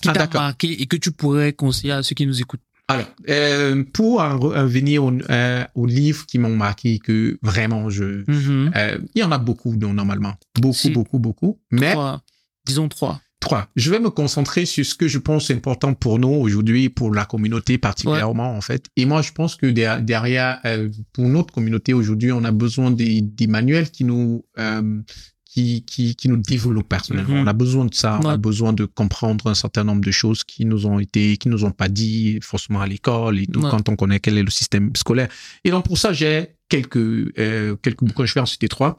qui 0.01 0.09
Ah, 0.09 0.13
t'a 0.13 0.29
marqué 0.39 0.79
et 0.81 0.85
que 0.85 0.95
tu 0.95 1.11
pourrais 1.11 1.53
conseiller 1.53 1.93
à 1.93 2.03
ceux 2.03 2.13
qui 2.13 2.25
nous 2.27 2.39
écoutent? 2.39 2.61
Alors, 2.87 3.07
euh, 3.27 3.83
pour 3.93 4.21
en 4.21 4.37
re- 4.37 4.57
en 4.57 4.65
venir 4.65 5.03
au, 5.03 5.11
euh, 5.11 5.65
aux 5.75 5.85
livres 5.85 6.25
qui 6.25 6.37
m'ont 6.39 6.55
marqué, 6.55 6.99
que 6.99 7.37
vraiment 7.41 7.89
je, 7.89 8.23
Mhm. 8.31 8.71
euh, 8.75 8.97
il 9.13 9.19
y 9.19 9.23
en 9.23 9.31
a 9.33 9.37
beaucoup 9.39 9.75
donc, 9.75 9.93
normalement, 9.95 10.35
beaucoup, 10.55 10.73
Si. 10.73 10.89
beaucoup, 10.91 11.19
beaucoup. 11.19 11.59
Mais 11.71 11.91
Trois. 11.91 12.21
Disons 12.65 12.87
trois. 12.87 13.19
Trois. 13.39 13.67
Je 13.75 13.91
vais 13.91 13.99
me 13.99 14.09
concentrer 14.09 14.65
sur 14.65 14.83
ce 14.85 14.95
que 14.95 15.07
je 15.07 15.19
pense 15.19 15.51
important 15.51 15.93
pour 15.93 16.17
nous 16.17 16.27
aujourd'hui, 16.29 16.89
pour 16.89 17.13
la 17.13 17.23
communauté 17.25 17.77
particulièrement 17.77 18.55
en 18.57 18.61
fait. 18.61 18.87
Et 18.95 19.05
moi, 19.05 19.21
je 19.21 19.31
pense 19.31 19.55
que 19.55 19.67
der- 19.67 20.01
derrière, 20.01 20.59
euh, 20.65 20.89
pour 21.13 21.25
notre 21.25 21.53
communauté 21.53 21.93
aujourd'hui, 21.93 22.31
on 22.31 22.43
a 22.43 22.51
besoin 22.51 22.89
des, 22.91 23.21
des 23.21 23.47
manuels 23.47 23.91
qui 23.91 24.03
nous 24.05 24.43
euh, 24.57 25.01
qui, 25.45 25.83
qui, 25.85 26.15
qui 26.15 26.29
nous 26.29 26.37
développent 26.37 26.89
personnellement. 26.89 27.35
Mhm. 27.35 27.41
On 27.43 27.47
a 27.47 27.53
besoin 27.53 27.85
de 27.85 27.93
ça. 27.93 28.19
On 28.23 28.27
a 28.29 28.37
besoin 28.37 28.73
de 28.73 28.85
comprendre 28.85 29.47
un 29.47 29.55
certain 29.55 29.83
nombre 29.83 30.01
de 30.03 30.11
choses 30.11 30.43
qui 30.43 30.65
nous 30.65 30.85
ont 30.85 30.99
été, 30.99 31.37
qui 31.37 31.49
nous 31.49 31.63
ont 31.63 31.71
pas 31.71 31.87
dit 31.89 32.39
forcément 32.43 32.81
à 32.81 32.87
l'école 32.87 33.39
et 33.39 33.47
tout 33.47 33.61
Ouais. 33.61 33.69
quand 33.71 33.87
on 33.89 33.95
connaît 33.95 34.19
quel 34.19 34.37
est 34.37 34.43
le 34.43 34.51
système 34.51 34.91
scolaire. 34.95 35.29
Et 35.63 35.71
donc 35.71 35.85
pour 35.85 35.97
ça, 35.97 36.11
j'ai 36.13 36.55
quelques 36.69 36.97
euh, 36.97 37.75
quelques 37.81 38.03
bouquins. 38.03 38.25
Je 38.25 38.33
vais 38.35 38.41
en 38.41 38.45
citer 38.45 38.67
trois. 38.67 38.97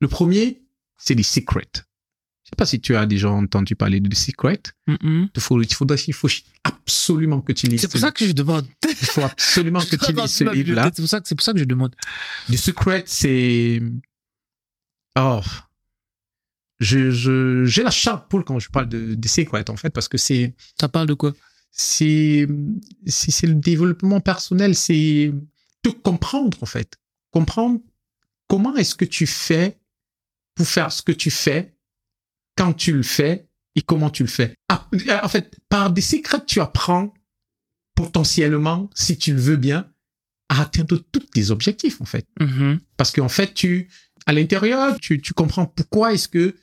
Le 0.00 0.08
premier, 0.08 0.62
c'est 0.98 1.14
les 1.14 1.22
Secrets. 1.22 1.66
Je 2.48 2.52
sais 2.52 2.56
pas 2.56 2.64
si 2.64 2.80
tu 2.80 2.96
as 2.96 3.04
déjà 3.04 3.30
entendu 3.30 3.76
parler 3.76 4.00
de 4.00 4.08
The 4.08 4.14
Secret. 4.14 4.62
Mhm. 4.86 5.28
Il 5.34 5.40
faut, 5.42 5.60
il 5.60 5.68
il 6.06 6.14
faut 6.14 6.28
absolument 6.64 7.42
que 7.42 7.52
tu 7.52 7.66
lises. 7.66 7.82
C'est 7.82 7.88
pour 7.88 8.00
ce- 8.00 8.06
ça 8.06 8.10
que 8.10 8.26
je 8.26 8.32
demande. 8.32 8.66
Il 8.88 8.94
faut 8.96 9.20
absolument 9.20 9.80
que 9.90 9.96
tu 9.96 10.12
lises 10.14 10.32
ce 10.32 10.44
livre-là. 10.44 10.90
C'est 10.94 11.02
pour 11.02 11.08
ça 11.10 11.20
que 11.20 11.34
pour 11.34 11.44
ça 11.44 11.52
que 11.52 11.58
je 11.58 11.64
demande. 11.64 11.94
The 12.50 12.56
Secret, 12.56 13.04
c'est, 13.06 13.82
oh, 15.18 15.42
je, 16.80 17.10
je, 17.10 17.66
j'ai 17.66 17.82
la 17.82 17.90
chape 17.90 18.30
pour 18.30 18.42
quand 18.46 18.58
je 18.58 18.70
parle 18.70 18.88
de, 18.88 19.14
de 19.14 19.28
Secret, 19.28 19.68
en 19.68 19.76
fait, 19.76 19.90
parce 19.90 20.08
que 20.08 20.16
c'est, 20.16 20.54
Ça 20.80 20.88
parle 20.88 21.06
de 21.06 21.14
quoi? 21.14 21.34
c'est 21.70 22.46
le 22.48 23.54
développement 23.54 24.20
personnel, 24.20 24.74
c'est 24.74 25.34
te 25.82 25.90
comprendre, 25.90 26.56
en 26.62 26.66
fait. 26.66 26.96
Comprendre 27.30 27.78
comment 28.48 28.74
est-ce 28.76 28.94
que 28.94 29.04
tu 29.04 29.26
fais 29.26 29.78
pour 30.54 30.66
faire 30.66 30.90
ce 30.90 31.02
que 31.02 31.12
tu 31.12 31.30
fais, 31.30 31.74
quand 32.58 32.72
tu 32.72 32.92
le 32.92 33.02
fais 33.04 33.46
et 33.76 33.82
comment 33.82 34.10
tu 34.10 34.24
le 34.24 34.28
fais. 34.28 34.54
Ah, 34.68 34.88
En 35.22 35.28
fait, 35.28 35.56
par 35.68 35.90
des 35.90 36.00
secrets, 36.00 36.44
tu 36.44 36.60
apprends 36.60 37.14
potentiellement, 37.94 38.90
si 38.94 39.16
tu 39.16 39.32
le 39.32 39.40
veux 39.40 39.56
bien, 39.56 39.88
à 40.48 40.62
atteindre 40.62 40.98
tous 41.12 41.20
tes 41.20 41.50
objectifs, 41.50 42.00
en 42.00 42.04
fait. 42.04 42.26
Mhm. 42.40 42.80
Parce 42.96 43.12
qu'en 43.12 43.28
fait, 43.28 43.54
tu, 43.54 43.88
à 44.26 44.32
l'intérieur, 44.32 44.98
tu, 44.98 45.20
tu 45.20 45.32
comprends 45.34 45.66
pourquoi 45.66 46.14
est-ce 46.14 46.28
que 46.28 46.56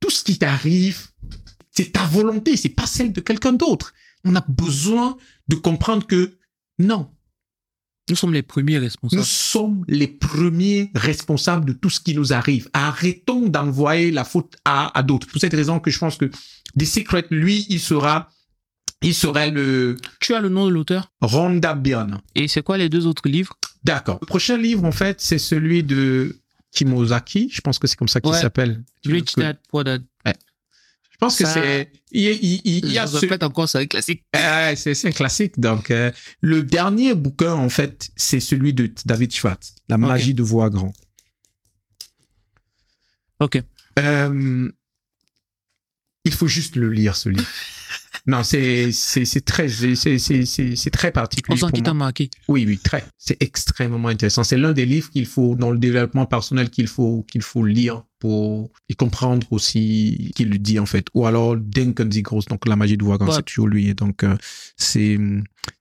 tout 0.00 0.10
ce 0.10 0.24
qui 0.24 0.38
t'arrive, 0.38 1.08
c'est 1.70 1.92
ta 1.92 2.04
volonté, 2.06 2.56
c'est 2.56 2.70
pas 2.70 2.86
celle 2.86 3.12
de 3.12 3.20
quelqu'un 3.20 3.52
d'autre. 3.52 3.94
On 4.24 4.34
a 4.34 4.44
besoin 4.48 5.16
de 5.48 5.56
comprendre 5.56 6.06
que 6.06 6.38
non, 6.78 7.10
Nous 8.08 8.16
sommes 8.16 8.32
les 8.32 8.42
premiers 8.42 8.76
nous 8.76 8.82
responsables. 8.82 9.22
sommes 9.24 9.84
les 9.86 10.08
premiers 10.08 10.90
responsables 10.94 11.64
de 11.64 11.72
tout 11.72 11.90
ce 11.90 12.00
qui 12.00 12.14
nous 12.14 12.32
arrive. 12.32 12.68
Arrêtons 12.72 13.48
d'envoyer 13.48 14.10
la 14.10 14.24
faute 14.24 14.56
à, 14.64 14.96
à 14.98 15.02
d'autres. 15.02 15.26
Pour 15.28 15.40
cette 15.40 15.52
raison 15.54 15.78
que 15.78 15.90
je 15.90 15.98
pense 15.98 16.16
que 16.16 16.24
The 16.78 16.84
Secret, 16.84 17.26
lui, 17.30 17.66
il 17.68 17.78
sera, 17.78 18.28
il 19.02 19.14
serait 19.14 19.50
le 19.52 19.96
Tu 20.20 20.34
as 20.34 20.40
le 20.40 20.48
nom 20.48 20.66
de 20.66 20.70
l'auteur? 20.72 21.12
Rhonda 21.20 21.74
Byrne. 21.74 22.20
Et 22.34 22.48
c'est 22.48 22.62
quoi 22.62 22.78
les 22.78 22.88
deux 22.88 23.06
autres 23.06 23.28
livres? 23.28 23.54
D'accord. 23.84 24.18
Le 24.20 24.26
prochain 24.26 24.56
livre, 24.56 24.84
en 24.84 24.92
fait, 24.92 25.20
c'est 25.20 25.38
celui 25.38 25.82
de 25.84 26.36
Kimozaki. 26.72 27.48
Je 27.52 27.60
pense 27.60 27.78
que 27.78 27.86
c'est 27.86 27.96
comme 27.96 28.08
ça 28.08 28.20
qu'il 28.20 28.30
Ouais. 28.32 28.40
s'appelle. 28.40 28.82
Rich 29.04 29.36
Dad 29.36 29.58
Poor 29.68 29.84
Dad. 29.84 30.02
Je 30.26 30.32
pense 31.20 31.36
que 31.38 31.44
Ça- 31.44 31.52
c'est, 31.54 31.92
il, 32.10 32.22
y 32.22 32.28
a- 32.28 32.32
il, 32.32 32.60
il- 32.64 32.84
il 32.86 32.92
y 32.92 32.98
a 32.98 33.06
je 33.06 33.12
ce, 33.12 33.16
répète 33.18 33.42
encore, 33.42 33.68
c'est 33.68 33.78
un 33.78 33.86
classique. 33.86 34.24
Ah, 34.32 34.74
c'est 34.74 35.04
un 35.06 35.12
classique. 35.12 35.60
Donc, 35.60 35.90
euh, 35.90 36.10
le 36.40 36.62
dernier 36.62 37.14
bouquin, 37.14 37.52
en 37.54 37.68
fait, 37.68 38.10
c'est 38.16 38.40
celui 38.40 38.72
de 38.74 38.92
David 39.04 39.32
Schwartz, 39.32 39.74
La 39.88 39.98
magie 39.98 40.34
de 40.34 40.42
voir 40.42 40.70
grand. 40.70 40.92
Ok. 43.40 43.62
Euh, 43.98 44.70
il 46.24 46.32
faut 46.32 46.46
juste 46.48 46.76
le 46.76 46.90
lire, 46.90 47.16
ce 47.16 47.28
livre. 47.28 47.48
Non, 48.26 48.42
c'est 48.42 48.90
très 49.44 49.68
c'est 49.68 50.90
très 50.90 51.08
On 51.08 51.12
particulier 51.12 51.58
sent 51.58 51.66
qu'il 51.72 51.82
t'a 51.82 51.94
marqué. 51.94 52.30
Oui, 52.48 52.64
oui, 52.66 52.78
très. 52.78 53.04
C'est 53.18 53.42
extrêmement 53.42 54.08
intéressant. 54.08 54.44
C'est 54.44 54.58
l'un 54.58 54.72
des 54.72 54.86
livres 54.86 55.10
qu'il 55.10 55.26
faut 55.26 55.54
dans 55.56 55.70
le 55.70 55.78
développement 55.78 56.26
personnel 56.26 56.70
qu'il 56.70 56.86
faut 56.86 57.24
qu'il 57.30 57.42
faut 57.42 57.64
lire 57.64 58.04
pour 58.18 58.70
y 58.88 58.94
comprendre 58.94 59.46
aussi 59.50 60.32
qu'il 60.34 60.50
dit 60.60 60.78
en 60.78 60.86
fait. 60.86 61.06
Ou 61.14 61.26
alors 61.26 61.56
Denken 61.56 62.08
die 62.08 62.22
Groß, 62.22 62.46
donc 62.46 62.66
la 62.66 62.76
magie 62.76 62.96
de 62.96 63.04
voir 63.04 63.20
Ouais. 63.20 63.28
c'est 63.32 63.42
toujours 63.42 63.68
lui. 63.68 63.88
Et 63.88 63.94
donc 63.94 64.22
euh, 64.22 64.36
c'est 64.76 65.18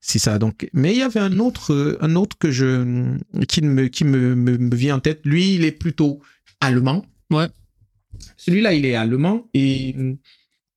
c'est 0.02 0.20
ça. 0.20 0.40
Donc, 0.40 0.70
mais 0.74 0.94
il 0.94 1.00
y 1.00 1.04
avait 1.04 1.20
un 1.20 1.40
autre 1.40 1.74
euh, 1.74 1.98
un 2.02 2.16
autre 2.16 2.38
que 2.38 2.52
je 2.52 3.16
qui 3.48 3.62
me 3.62 3.88
qui 3.88 4.06
me 4.06 4.36
me, 4.36 4.58
me 4.58 4.76
vient 4.76 4.96
en 4.96 5.00
tête. 5.00 5.22
Lui, 5.26 5.56
il 5.56 5.66
est 5.66 5.72
plutôt 5.72 6.22
allemand. 6.62 7.06
Ouais. 7.32 7.48
Celui-là, 8.38 8.74
il 8.74 8.86
est 8.86 8.96
allemand 8.96 9.48
et 9.54 9.96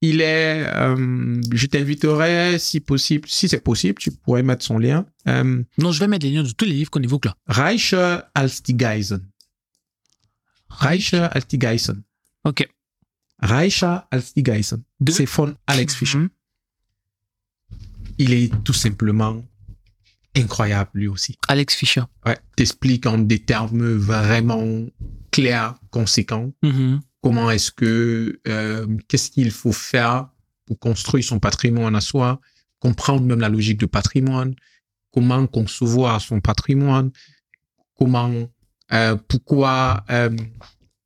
il 0.03 0.21
est, 0.21 0.67
euh, 0.67 1.41
je 1.53 1.67
t'inviterai, 1.67 2.59
si 2.59 2.81
possible, 2.81 3.29
si 3.29 3.49
c'est 3.49 3.61
possible, 3.61 3.99
tu 3.99 4.11
pourrais 4.11 4.43
mettre 4.43 4.65
son 4.65 4.79
lien. 4.79 5.07
Euh, 5.29 5.63
Non, 5.79 5.93
je 5.93 6.01
vais 6.01 6.09
mettre 6.09 6.27
les 6.27 6.33
liens 6.33 6.43
de 6.43 6.51
tous 6.51 6.65
les 6.65 6.73
livres 6.75 6.91
qu'on 6.91 7.03
évoque 7.03 7.25
là. 7.27 7.37
Reich 7.47 7.95
Alstigeisen. 8.35 9.25
Reich 10.69 11.15
Alstigeisen. 11.15 12.03
Ok. 12.45 12.69
Reich 13.41 13.83
Alstigeisen. 14.11 14.83
De- 15.01 15.13
C'est 15.13 15.27
von 15.27 15.55
Alex 15.67 15.95
Fischer. 15.95 16.19
Mhm. 16.19 16.29
Il 18.19 18.33
est 18.33 18.53
tout 18.65 18.73
simplement 18.75 19.43
incroyable, 20.37 20.91
lui 20.95 21.09
aussi. 21.09 21.37
Alex 21.49 21.75
Fischer. 21.75 22.03
Ouais. 22.27 22.37
T'explique 22.57 23.07
en 23.07 23.19
des 23.19 23.39
termes 23.41 23.95
vraiment 23.97 24.87
clairs, 25.31 25.75
conséquents, 25.91 26.53
Mhm. 26.63 27.01
Comment 27.23 27.51
est-ce 27.51 27.71
que, 27.71 28.41
euh, 28.49 28.87
qu'est-ce 29.09 29.31
qu'il 29.31 29.51
faut 29.51 29.73
faire 29.73 30.29
pour 30.67 30.79
construire 30.79 31.25
son 31.25 31.39
patrimoine 31.39 31.95
à 31.97 32.01
soi, 32.01 32.41
comprendre 32.81 33.25
même 33.25 33.41
la 33.41 33.49
logique 33.49 33.79
de 33.81 33.87
patrimoine, 33.87 34.55
comment 35.13 35.47
concevoir 35.47 36.21
son 36.21 36.41
patrimoine, 36.41 37.11
comment, 37.97 38.33
euh, 38.93 39.17
pourquoi 39.29 40.05
euh, 40.11 40.31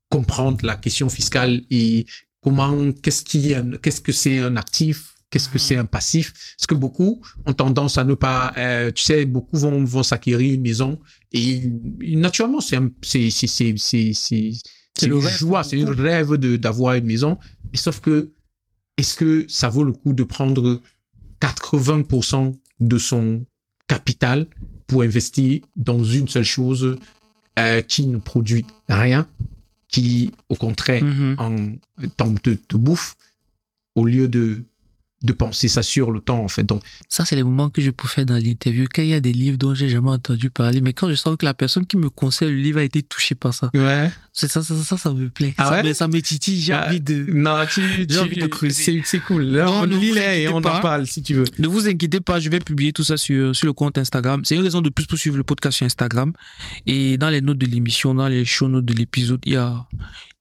comprendre 0.08 0.64
la 0.64 0.76
question 0.76 1.08
fiscale 1.08 1.62
et 1.70 2.06
comment, 2.40 2.92
qu'est-ce 2.92 3.22
qui, 3.24 3.54
qu'est-ce 3.82 4.00
que 4.00 4.12
c'est 4.12 4.38
un 4.38 4.56
actif, 4.56 5.14
qu'est-ce 5.30 5.48
que 5.48 5.58
Mhm. 5.58 5.64
c'est 5.66 5.76
un 5.76 5.84
passif, 5.84 6.32
parce 6.56 6.66
que 6.66 6.74
beaucoup 6.76 7.20
ont 7.44 7.52
tendance 7.52 7.98
à 7.98 8.04
ne 8.04 8.14
pas, 8.14 8.52
euh, 8.56 8.90
tu 8.92 9.02
sais, 9.02 9.26
beaucoup 9.26 9.58
vont 9.58 9.84
vont 9.84 10.02
s'acquérir 10.04 10.54
une 10.54 10.62
maison 10.62 10.98
et, 11.32 11.62
et 12.00 12.16
naturellement 12.16 12.60
c'est 12.60 12.76
un- 12.76 12.90
c'est 13.02 13.30
c'est 13.30 13.74
c'est 13.76 14.52
c'est 14.98 15.06
une 15.06 15.14
rêve 15.14 15.36
joie, 15.38 15.62
c'est 15.64 15.76
beaucoup. 15.90 16.02
rêve 16.02 16.32
de 16.34 16.56
d'avoir 16.56 16.94
une 16.94 17.04
maison. 17.06 17.38
Et 17.72 17.76
sauf 17.76 18.00
que 18.00 18.30
est-ce 18.96 19.14
que 19.16 19.44
ça 19.48 19.68
vaut 19.68 19.84
le 19.84 19.92
coup 19.92 20.12
de 20.12 20.24
prendre 20.24 20.80
80% 21.40 22.54
de 22.80 22.98
son 22.98 23.44
capital 23.88 24.46
pour 24.86 25.02
investir 25.02 25.60
dans 25.76 26.02
une 26.02 26.28
seule 26.28 26.44
chose 26.44 26.96
euh, 27.58 27.80
qui 27.82 28.06
ne 28.06 28.18
produit 28.18 28.64
rien, 28.88 29.26
qui 29.88 30.32
au 30.48 30.54
contraire 30.56 31.02
Mhm. 31.04 31.36
en 31.38 31.50
de, 32.44 32.58
de 32.68 32.76
bouffe, 32.76 33.16
au 33.94 34.04
lieu 34.04 34.28
de 34.28 34.62
de 35.26 35.32
penser 35.34 35.68
ça 35.68 35.82
sur 35.82 36.10
le 36.10 36.20
temps 36.20 36.38
en 36.42 36.48
fait. 36.48 36.62
Donc 36.64 36.82
Ça, 37.08 37.24
c'est 37.24 37.36
les 37.36 37.42
moments 37.42 37.68
que 37.68 37.82
je 37.82 37.90
préfère 37.90 38.24
dans 38.24 38.36
l'interview, 38.36 38.86
quand 38.92 39.02
il 39.02 39.08
y 39.08 39.14
a 39.14 39.20
des 39.20 39.32
livres 39.32 39.58
dont 39.58 39.74
j'ai 39.74 39.88
jamais 39.90 40.10
entendu 40.10 40.48
parler, 40.50 40.80
mais 40.80 40.92
quand 40.94 41.08
je 41.10 41.14
sens 41.14 41.36
que 41.36 41.44
la 41.44 41.52
personne 41.54 41.84
qui 41.86 41.96
me 41.98 42.08
conseille 42.08 42.50
le 42.50 42.56
livre 42.56 42.78
a 42.78 42.82
été 42.84 43.02
touchée 43.02 43.34
par 43.34 43.52
ça. 43.52 43.70
ouais. 43.74 44.10
C'est 44.38 44.48
ça, 44.48 44.62
ça, 44.62 44.74
ça, 44.76 44.98
ça 44.98 45.14
me 45.14 45.30
plaît. 45.30 45.54
Ah 45.56 45.64
ça, 45.64 45.70
ouais? 45.72 45.82
me, 45.82 45.92
ça 45.94 46.08
me 46.08 46.20
titille, 46.20 46.60
j'ai 46.60 46.74
Ah, 46.74 46.88
envie 46.88 47.00
de... 47.00 47.24
Non, 47.32 47.56
tu, 47.72 48.06
J'ai 48.06 48.18
envie 48.18 48.36
de 48.36 48.46
creuser. 48.46 49.00
C'est 49.06 49.18
cool. 49.20 49.44
Là, 49.44 49.70
on 49.70 49.84
lit 49.84 50.08
et 50.08 50.18
inquiétez 50.18 50.48
on 50.48 50.56
en 50.58 50.60
pas. 50.60 50.80
parle 50.80 51.06
si 51.06 51.22
tu 51.22 51.32
veux. 51.32 51.44
Ne 51.58 51.66
vous 51.68 51.88
inquiétez 51.88 52.20
pas, 52.20 52.38
je 52.38 52.50
vais 52.50 52.58
publier 52.60 52.92
tout 52.92 53.02
ça 53.02 53.16
sur, 53.16 53.56
sur 53.56 53.64
le 53.66 53.72
compte 53.72 53.96
Instagram. 53.96 54.42
C'est 54.44 54.54
une 54.56 54.60
raison 54.60 54.82
de 54.82 54.90
plus 54.90 55.06
pour 55.06 55.16
suivre 55.16 55.38
le 55.38 55.42
podcast 55.42 55.78
sur 55.78 55.86
Instagram. 55.86 56.34
Et 56.86 57.16
dans 57.16 57.30
les 57.30 57.40
notes 57.40 57.56
de 57.56 57.64
l'émission, 57.64 58.14
dans 58.14 58.28
les 58.28 58.44
show 58.44 58.68
notes 58.68 58.84
de 58.84 58.92
l'épisode, 58.92 59.40
il 59.46 59.54
y, 59.54 59.56
a, 59.56 59.86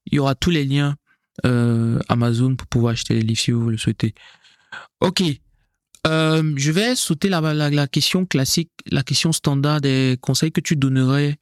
il 0.08 0.16
y 0.16 0.20
aura 0.20 0.36
tous 0.36 0.50
les 0.50 0.66
liens 0.66 0.98
euh, 1.46 1.98
Amazon 2.10 2.56
pour 2.58 2.68
pouvoir 2.68 2.92
acheter 2.94 3.14
les 3.14 3.22
livres 3.22 3.40
si 3.40 3.52
vous 3.52 3.70
le 3.70 3.78
souhaitez. 3.78 4.14
Ok. 5.02 5.24
Euh, 6.08 6.54
je 6.56 6.72
vais 6.72 6.96
sauter 6.96 7.30
la, 7.30 7.42
la, 7.42 7.72
la 7.72 7.88
question 7.88 8.28
classique, 8.28 8.70
la 8.92 9.02
question 9.02 9.32
standard 9.32 9.82
des 9.82 10.18
conseils 10.22 10.52
que 10.52 10.62
tu 10.62 10.76
donnerais 10.76 11.40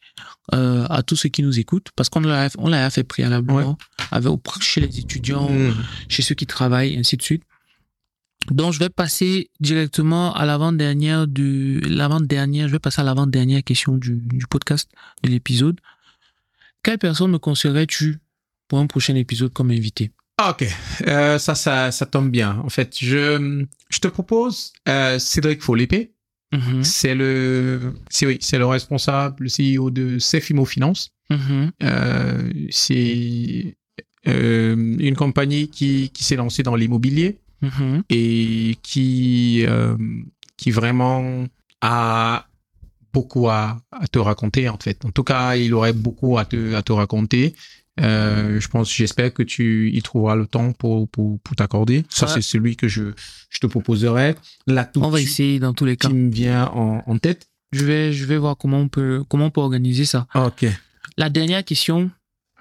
euh, 0.53 0.85
à 0.89 1.03
tous 1.03 1.17
ceux 1.17 1.27
qui 1.27 1.43
nous 1.43 1.59
écoutent, 1.59 1.89
parce 1.97 2.07
qu'on 2.09 2.21
l'a 2.21 2.47
on 2.57 2.69
l'a 2.69 2.89
fait 2.89 3.03
préalablement 3.03 3.77
avec, 4.11 4.31
chez 4.61 4.79
les 4.79 4.99
étudiants, 4.99 5.49
Mm. 5.49 5.73
chez 6.07 6.21
ceux 6.21 6.35
qui 6.35 6.45
travaillent, 6.47 6.97
ainsi 6.97 7.17
de 7.17 7.21
suite. 7.21 7.43
Donc, 8.51 8.71
je 8.73 8.79
vais 8.79 8.89
passer 8.89 9.49
directement 9.59 10.33
à 10.33 10.45
l'avant-dernière 10.45 11.27
du, 11.27 11.81
l'avant-dernière, 11.81 12.67
je 12.67 12.73
vais 12.73 12.79
passer 12.79 13.01
à 13.01 13.03
l'avant-dernière 13.03 13.63
question 13.63 13.97
du, 13.97 14.15
du 14.15 14.47
podcast, 14.47 14.89
de 15.23 15.29
l'épisode. 15.29 15.79
Quelle 16.83 16.97
personne 16.99 17.31
me 17.31 17.37
conseillerais-tu 17.37 18.19
pour 18.69 18.79
un 18.79 18.87
prochain 18.87 19.15
épisode 19.15 19.51
comme 19.53 19.71
invité? 19.71 20.11
Ah, 20.37 20.51
Ok, 20.51 20.65
Euh, 21.07 21.37
ça, 21.37 21.55
ça, 21.55 21.91
ça 21.91 22.05
tombe 22.05 22.29
bien. 22.31 22.57
En 22.63 22.69
fait, 22.69 22.97
je, 22.99 23.65
je 23.89 23.99
te 23.99 24.07
propose 24.07 24.73
euh, 24.89 25.19
Cédric 25.19 25.61
Folépé. 25.61 26.11
Mhm, 26.51 26.83
C'est 26.83 27.15
le, 27.15 27.93
c'est 28.09 28.25
oui, 28.27 28.37
c'est 28.41 28.59
le 28.59 28.65
responsable, 28.67 29.45
le 29.45 29.49
CEO 29.77 29.89
de 29.89 30.19
Cefimo 30.19 30.65
Finance. 30.65 31.11
mhm, 31.29 31.71
Euh, 31.83 32.51
c'est 32.69 33.75
une 34.25 35.15
compagnie 35.15 35.67
qui, 35.69 36.09
qui 36.13 36.23
s'est 36.23 36.35
lancée 36.37 36.63
dans 36.63 36.75
l'immobilier 36.75 37.39
mhm. 37.61 38.03
et 38.09 38.77
qui, 38.83 39.65
qui 40.57 40.71
vraiment 40.71 41.45
a 41.81 42.45
beaucoup 43.11 43.49
à, 43.49 43.81
à 43.91 44.07
te 44.07 44.19
raconter 44.19 44.69
en 44.69 44.77
fait. 44.77 45.03
En 45.05 45.11
tout 45.11 45.23
cas, 45.23 45.55
il 45.55 45.73
aurait 45.73 45.93
beaucoup 45.93 46.37
à 46.37 46.45
te, 46.45 46.73
à 46.75 46.81
te 46.81 46.91
raconter. 46.93 47.53
Euh, 48.01 48.59
je 48.59 48.67
pense, 48.69 48.91
j'espère 48.91 49.33
que 49.33 49.43
tu 49.43 49.91
y 49.93 50.01
trouveras 50.01 50.35
le 50.35 50.47
temps 50.47 50.71
pour, 50.73 51.07
pour, 51.09 51.39
pour 51.39 51.55
t'accorder. 51.55 52.03
Ça, 52.09 52.27
c'est 52.27 52.41
celui 52.41 52.75
que 52.75 52.87
je, 52.87 53.11
je 53.49 53.59
te 53.59 53.67
proposerai. 53.67 54.35
Là, 54.67 54.85
tout 54.85 55.01
On 55.03 55.09
va 55.09 55.21
essayer 55.21 55.59
dans 55.59 55.73
tous 55.73 55.85
les 55.85 55.95
cas. 55.97 56.07
qui 56.07 56.13
me 56.15 56.31
vient 56.31 56.65
en, 56.73 57.03
en 57.05 57.17
tête. 57.19 57.47
Je 57.71 57.85
vais, 57.85 58.11
je 58.13 58.25
vais 58.25 58.37
voir 58.37 58.57
comment 58.57 58.79
on 58.79 58.87
peut, 58.87 59.23
comment 59.29 59.45
on 59.45 59.49
peut 59.51 59.61
organiser 59.61 60.05
ça. 60.05 60.27
Ok. 60.35 60.65
La 61.17 61.29
dernière 61.29 61.63
question, 61.63 62.09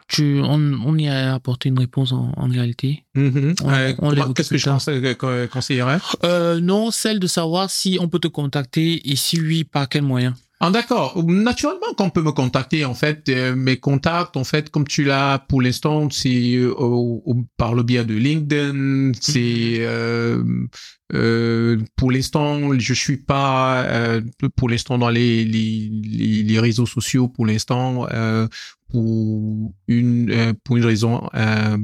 tu, 0.08 0.40
on, 0.42 0.54
on 0.84 0.98
y 0.98 1.08
a 1.08 1.34
apporté 1.34 1.70
une 1.70 1.78
réponse 1.78 2.12
en, 2.12 2.32
en 2.36 2.48
réalité. 2.48 3.04
Mhm. 3.14 3.54
On- 3.62 3.70
Euh, 3.70 4.32
Qu'est-ce 4.34 4.50
que 4.50 4.58
je 4.58 4.68
euh, 4.68 5.14
co- 5.14 5.48
conseillerais? 5.50 5.98
Euh, 6.24 6.60
non, 6.60 6.90
celle 6.90 7.20
de 7.20 7.26
savoir 7.26 7.70
si 7.70 7.96
on 8.00 8.08
peut 8.08 8.18
te 8.18 8.28
contacter 8.28 9.10
et 9.10 9.16
si 9.16 9.40
oui, 9.40 9.64
par 9.64 9.88
quel 9.88 10.02
moyen. 10.02 10.34
Ah, 10.64 10.70
d'accord. 10.70 11.20
Naturellement 11.26 11.92
qu'on 11.96 12.10
peut 12.10 12.22
me 12.22 12.30
contacter, 12.30 12.84
en 12.84 12.94
fait. 12.94 13.28
Euh, 13.28 13.56
mes 13.56 13.78
contacts, 13.78 14.36
en 14.36 14.44
fait, 14.44 14.70
comme 14.70 14.86
tu 14.86 15.02
l'as 15.02 15.44
pour 15.48 15.60
l'instant, 15.60 16.08
c'est 16.08 16.54
euh, 16.54 17.18
par 17.56 17.74
le 17.74 17.82
biais 17.82 18.04
de 18.04 18.14
LinkedIn. 18.14 19.10
C'est 19.20 19.78
euh, 19.80 20.44
euh, 21.14 21.78
pour 21.96 22.12
l'instant, 22.12 22.78
je 22.78 22.94
suis 22.94 23.16
pas 23.16 23.82
euh, 23.82 24.20
pour 24.54 24.68
l'instant 24.68 24.98
dans 24.98 25.10
les, 25.10 25.44
les, 25.44 25.90
les, 26.04 26.44
les 26.44 26.60
réseaux 26.60 26.86
sociaux. 26.86 27.26
Pour 27.26 27.44
l'instant, 27.44 28.06
euh, 28.12 28.46
pour 28.88 29.74
une 29.88 30.30
euh, 30.30 30.52
pour 30.62 30.76
une 30.76 30.84
raison 30.84 31.28
euh, 31.34 31.76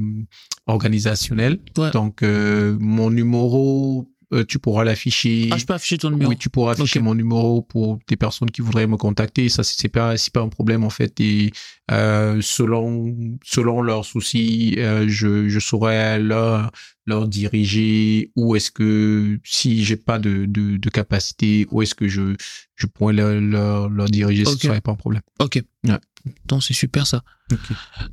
organisationnelle. 0.67 1.59
Ouais. 1.77 1.91
Donc, 1.91 2.23
euh, 2.23 2.77
mon 2.79 3.09
numéro, 3.09 4.09
euh, 4.33 4.45
tu 4.45 4.59
pourras 4.59 4.83
l'afficher. 4.83 5.49
Ah, 5.51 5.57
je 5.57 5.65
peux 5.65 5.73
afficher 5.73 5.97
ton 5.97 6.11
numéro. 6.11 6.29
Oui, 6.29 6.37
tu 6.37 6.49
pourras 6.49 6.73
afficher 6.73 6.99
mon 6.99 7.15
numéro 7.15 7.61
pour 7.61 7.99
des 8.07 8.15
personnes 8.15 8.51
qui 8.51 8.61
voudraient 8.61 8.87
me 8.87 8.97
contacter. 8.97 9.49
Ça, 9.49 9.63
c'est 9.63 9.89
pas, 9.89 10.17
c'est 10.17 10.33
pas 10.33 10.41
un 10.41 10.49
problème 10.49 10.83
en 10.83 10.89
fait. 10.89 11.19
Et 11.19 11.51
euh, 11.91 12.39
selon, 12.41 13.15
selon 13.43 13.81
leurs 13.81 14.05
soucis, 14.05 14.75
euh, 14.77 15.05
je, 15.07 15.49
je 15.49 15.59
saurais 15.59 16.19
leur, 16.19 16.71
leur 17.05 17.27
diriger 17.27 18.31
où 18.35 18.55
est-ce 18.55 18.71
que 18.71 19.39
si 19.43 19.83
j'ai 19.83 19.97
pas 19.97 20.19
de, 20.19 20.45
de, 20.45 20.77
de 20.77 20.89
capacité, 20.89 21.67
où 21.71 21.81
est-ce 21.81 21.95
que 21.95 22.07
je, 22.07 22.35
je 22.75 22.85
pourrais 22.85 23.13
leur, 23.13 23.33
leur, 23.41 23.89
leur 23.89 24.07
diriger. 24.07 24.45
Ok. 24.45 24.53
Ce 24.53 24.67
serait 24.67 24.81
pas 24.81 24.91
un 24.91 24.95
problème. 24.95 25.21
Ok. 25.39 25.63
Ouais. 25.85 25.97
Donc, 26.45 26.63
c'est 26.63 26.73
super 26.73 27.07
ça. 27.07 27.23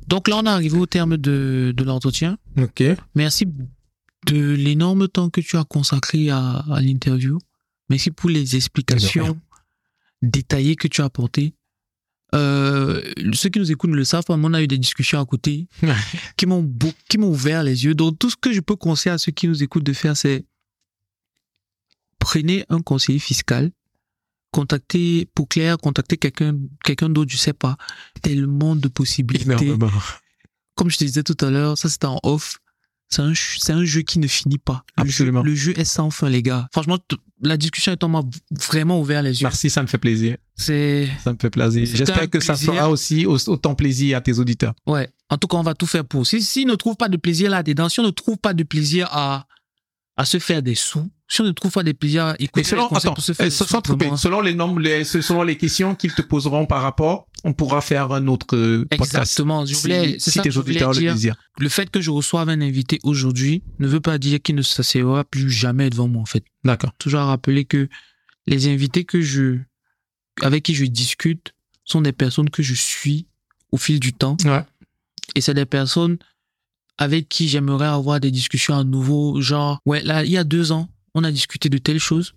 Donc 0.07 0.29
là, 0.29 0.37
on 0.37 0.45
est 0.45 0.49
arrivé 0.49 0.77
au 0.77 0.85
terme 0.85 1.17
de, 1.17 1.73
de 1.75 1.83
l'entretien. 1.83 2.37
Ok. 2.57 2.81
Merci 3.13 3.45
de 4.25 4.51
l'énorme 4.53 5.07
temps 5.07 5.29
que 5.29 5.41
tu 5.41 5.57
as 5.57 5.63
consacré 5.63 6.29
à, 6.29 6.57
à 6.71 6.81
l'interview. 6.81 7.37
Merci 7.89 8.11
pour 8.11 8.29
les 8.29 8.55
explications 8.55 9.39
détaillées 10.21 10.75
que 10.75 10.87
tu 10.87 11.01
as 11.01 11.05
apportées. 11.05 11.53
Euh, 12.35 13.01
ceux 13.33 13.47
qui 13.49 13.59
nous 13.59 13.71
écoutent 13.71 13.91
ne 13.91 13.95
le 13.95 14.03
savent 14.03 14.25
pas, 14.25 14.35
mais 14.35 14.47
on 14.47 14.53
a 14.53 14.61
eu 14.61 14.67
des 14.67 14.77
discussions 14.77 15.19
à 15.21 15.25
côté 15.25 15.67
qui 16.35 16.45
m'ont 16.45 16.61
beau- 16.63 16.91
qui 17.07 17.17
m'ont 17.17 17.29
ouvert 17.29 17.63
les 17.63 17.85
yeux. 17.85 17.95
Donc 17.95 18.19
tout 18.19 18.29
ce 18.29 18.35
que 18.35 18.51
je 18.51 18.59
peux 18.59 18.75
conseiller 18.75 19.13
à 19.13 19.17
ceux 19.17 19.31
qui 19.31 19.47
nous 19.47 19.63
écoutent 19.63 19.85
de 19.85 19.93
faire, 19.93 20.17
c'est 20.17 20.45
prenez 22.19 22.65
un 22.69 22.81
conseiller 22.81 23.19
fiscal, 23.19 23.71
contactez 24.51 25.25
pour 25.33 25.47
Claire, 25.47 25.77
contactez 25.77 26.17
quelqu'un 26.17 26.57
quelqu'un 26.83 27.09
d'autre, 27.09 27.31
je 27.31 27.37
sais 27.37 27.53
pas. 27.53 27.77
Tellement 28.21 28.75
de 28.75 28.87
possibilités 28.89 29.45
Énormément. 29.67 29.91
comme 30.75 30.89
je 30.89 30.97
te 30.97 31.03
disais 31.05 31.23
tout 31.23 31.37
à 31.45 31.49
l'heure, 31.49 31.77
ça 31.77 31.87
c'était 31.87 32.07
en 32.07 32.19
off. 32.23 32.59
C'est 33.09 33.21
un, 33.21 33.31
c'est 33.35 33.71
un 33.73 33.85
jeu 33.85 34.01
qui 34.01 34.19
ne 34.19 34.27
finit 34.27 34.57
pas. 34.57 34.83
Le 34.97 35.03
Absolument. 35.03 35.41
Jeu, 35.43 35.49
le 35.49 35.55
jeu 35.55 35.79
est 35.79 35.85
sans 35.85 36.09
fin, 36.09 36.29
les 36.29 36.43
gars. 36.43 36.67
Franchement, 36.73 36.97
la 37.41 37.55
discussion 37.55 37.91
est 37.93 38.03
m'a 38.03 38.21
vraiment 38.67 38.99
ouvert 38.99 39.21
les 39.21 39.39
yeux. 39.41 39.45
Merci, 39.45 39.69
ça 39.69 39.81
me 39.81 39.87
fait 39.87 39.97
plaisir. 39.97 40.37
C'est, 40.55 41.07
Ça 41.23 41.31
me 41.31 41.37
fait 41.39 41.49
plaisir. 41.49 41.87
J'espère 41.91 42.29
que 42.29 42.39
ça 42.39 42.55
fera 42.55 42.89
aussi 42.89 43.25
au- 43.25 43.37
autant 43.49 43.75
plaisir 43.75 44.17
à 44.17 44.21
tes 44.21 44.37
auditeurs. 44.39 44.73
ouais. 44.85 45.09
En 45.29 45.37
tout 45.37 45.47
cas, 45.49 45.57
on 45.57 45.61
va 45.61 45.73
tout 45.73 45.85
faire 45.85 46.05
pour. 46.05 46.25
Si, 46.25 46.41
s'ils 46.41 46.65
ne 46.67 46.75
trouvent 46.75 46.95
pas 46.95 47.09
de 47.09 47.17
plaisir 47.17 47.49
là-dedans, 47.49 47.89
si 47.89 47.99
on 47.99 48.03
ne 48.03 48.11
trouve 48.11 48.37
pas 48.37 48.53
de 48.53 48.63
plaisir 48.63 49.09
à, 49.11 49.45
à 50.17 50.25
se 50.25 50.39
faire 50.39 50.63
des 50.63 50.75
sous, 50.75 51.09
si 51.27 51.41
on 51.41 51.43
ne 51.43 51.51
trouve 51.51 51.71
pas 51.71 51.83
des 51.83 51.93
plaisirs 51.93 52.35
écouter 52.39 52.63
selon, 52.63 52.87
attends, 52.87 53.13
pour 53.13 53.23
se 53.23 53.33
faire 53.33 53.51
sans 53.51 53.81
couper, 53.81 54.09
selon 54.17 54.41
les 54.41 54.55
nombres, 54.55 54.79
les, 54.79 55.03
selon 55.03 55.43
les 55.43 55.57
questions 55.57 55.93
qu'ils 55.93 56.13
te 56.13 56.23
poseront 56.23 56.65
par 56.65 56.81
rapport, 56.81 57.27
on 57.43 57.53
pourra 57.53 57.81
faire 57.81 58.11
un 58.11 58.27
autre 58.27 58.55
euh, 58.55 58.85
podcast. 58.89 59.15
Exactement. 59.15 59.65
Je 59.65 59.75
voulais, 59.75 60.13
si, 60.19 60.31
si 60.31 60.37
ça 60.37 60.41
tes 60.41 60.57
auditeurs. 60.57 60.93
Le 61.59 61.69
fait 61.69 61.89
que 61.91 62.01
je 62.01 62.09
reçoive 62.09 62.49
un 62.49 62.61
invité 62.61 62.99
aujourd'hui 63.03 63.63
ne 63.79 63.87
veut 63.87 63.99
pas 63.99 64.17
dire 64.17 64.41
qu'il 64.41 64.55
ne 64.55 64.63
s'asseyera 64.63 65.23
plus 65.23 65.51
jamais 65.51 65.89
devant 65.89 66.07
moi, 66.07 66.21
en 66.23 66.25
fait. 66.25 66.43
D'accord. 66.63 66.93
Toujours 66.97 67.19
à 67.19 67.25
rappeler 67.25 67.65
que 67.65 67.87
les 68.47 68.67
invités 68.67 69.03
que 69.03 69.21
je, 69.21 69.59
avec 70.41 70.63
qui 70.63 70.73
je 70.73 70.85
discute 70.85 71.53
sont 71.83 72.01
des 72.01 72.13
personnes 72.13 72.49
que 72.49 72.63
je 72.63 72.73
suis 72.73 73.27
au 73.71 73.77
fil 73.77 73.99
du 73.99 74.13
temps. 74.13 74.37
Ouais. 74.45 74.63
Et 75.35 75.41
c'est 75.41 75.53
des 75.53 75.65
personnes 75.65 76.17
avec 76.97 77.29
qui 77.29 77.47
j'aimerais 77.47 77.87
avoir 77.87 78.19
des 78.19 78.31
discussions 78.31 78.75
à 78.75 78.83
nouveau, 78.83 79.39
genre, 79.41 79.79
ouais, 79.85 80.01
là, 80.01 80.23
il 80.23 80.31
y 80.31 80.37
a 80.37 80.43
deux 80.43 80.71
ans, 80.71 80.89
on 81.13 81.23
a 81.23 81.31
discuté 81.31 81.69
de 81.69 81.77
telle 81.77 81.99
chose. 81.99 82.33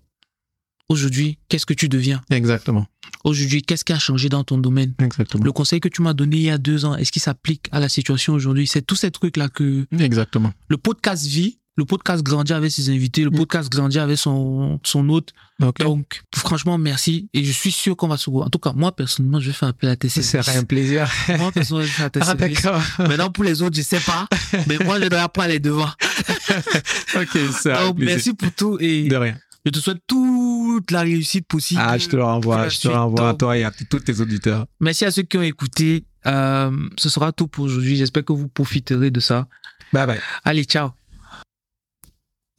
Aujourd'hui, 0.89 1.37
qu'est-ce 1.47 1.65
que 1.65 1.73
tu 1.73 1.87
deviens? 1.87 2.21
Exactement. 2.29 2.85
Aujourd'hui, 3.23 3.61
qu'est-ce 3.61 3.85
qui 3.85 3.93
a 3.93 3.99
changé 3.99 4.27
dans 4.27 4.43
ton 4.43 4.57
domaine? 4.57 4.93
Exactement. 4.99 5.43
Le 5.43 5.51
conseil 5.53 5.79
que 5.79 5.87
tu 5.87 6.01
m'as 6.01 6.13
donné 6.13 6.35
il 6.37 6.41
y 6.43 6.49
a 6.49 6.57
deux 6.57 6.83
ans, 6.83 6.95
est-ce 6.95 7.11
qu'il 7.13 7.21
s'applique 7.21 7.67
à 7.71 7.79
la 7.79 7.87
situation 7.87 8.33
aujourd'hui? 8.33 8.67
C'est 8.67 8.81
tous 8.81 8.95
ces 8.95 9.09
trucs-là 9.09 9.47
que 9.47 9.85
Exactement. 9.97 10.51
le 10.67 10.77
podcast 10.77 11.25
vit, 11.25 11.59
le 11.77 11.85
podcast 11.85 12.21
grandit 12.21 12.53
avec 12.53 12.69
ses 12.71 12.89
invités, 12.89 13.23
le 13.23 13.29
Mm. 13.31 13.37
podcast 13.37 13.69
grandit 13.71 13.97
avec 13.99 14.17
son, 14.17 14.79
son 14.83 15.07
hôte. 15.09 15.29
Ok. 15.61 15.79
Donc, 15.79 16.21
franchement, 16.35 16.77
merci. 16.77 17.29
Et 17.33 17.43
je 17.45 17.51
suis 17.51 17.71
sûr 17.71 17.95
qu'on 17.95 18.07
va 18.09 18.17
se 18.17 18.25
revoir. 18.29 18.47
En 18.47 18.49
tout 18.49 18.59
cas, 18.59 18.73
moi, 18.73 18.91
personnellement, 18.93 19.39
je 19.39 19.47
vais 19.47 19.53
faire 19.53 19.69
appel 19.69 19.89
à 19.89 19.95
tes 19.95 20.09
Ce 20.09 20.21
services. 20.21 20.47
serait 20.49 20.59
un 20.59 20.63
plaisir. 20.65 21.09
Moi, 21.37 21.51
personnellement, 21.51 21.85
je 21.87 21.91
vais 21.91 21.97
faire 21.97 22.11
tes 22.11 22.19
Ah, 22.27 22.33
d'accord. 22.35 22.81
Maintenant, 22.99 23.29
pour 23.31 23.43
les 23.45 23.61
autres, 23.61 23.75
je 23.77 23.81
sais 23.83 23.99
pas. 24.01 24.27
mais 24.67 24.77
moi, 24.83 24.99
je 24.99 25.07
dois 25.07 25.29
prendre 25.29 25.49
les 25.49 25.59
devants. 25.59 25.89
ok, 27.15 27.15
Donc, 27.15 27.29
plaisir. 27.33 27.93
merci 27.97 28.33
pour 28.33 28.51
tout 28.53 28.77
et 28.79 29.07
De 29.07 29.15
rien. 29.15 29.37
je 29.65 29.71
te 29.71 29.79
souhaite 29.79 30.01
toute 30.07 30.91
la 30.91 31.01
réussite 31.01 31.47
possible. 31.47 31.81
Ah, 31.83 31.97
je 31.97 32.07
te 32.07 32.15
le 32.15 32.23
renvoie. 32.23 32.67
Je 32.69 32.79
te 32.81 32.87
le 32.89 32.95
renvoie 32.95 33.29
à 33.29 33.33
toi 33.33 33.57
et 33.57 33.63
à 33.63 33.71
tous 33.71 33.99
tes 33.99 34.19
auditeurs. 34.19 34.65
Merci 34.79 35.05
à 35.05 35.11
ceux 35.11 35.23
qui 35.23 35.37
ont 35.37 35.41
écouté. 35.43 36.03
Euh, 36.27 36.69
ce 36.97 37.09
sera 37.09 37.31
tout 37.31 37.47
pour 37.47 37.65
aujourd'hui. 37.65 37.95
J'espère 37.95 38.25
que 38.25 38.33
vous 38.33 38.47
profiterez 38.49 39.09
de 39.09 39.19
ça. 39.19 39.47
Bye 39.93 40.05
bye. 40.07 40.19
Allez, 40.43 40.63
ciao. 40.65 41.00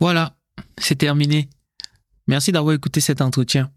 Voilà, 0.02 0.36
c'est 0.78 0.96
terminé. 0.96 1.48
Merci 2.26 2.50
d'avoir 2.50 2.74
écouté 2.74 3.00
cet 3.00 3.20
entretien. 3.20 3.70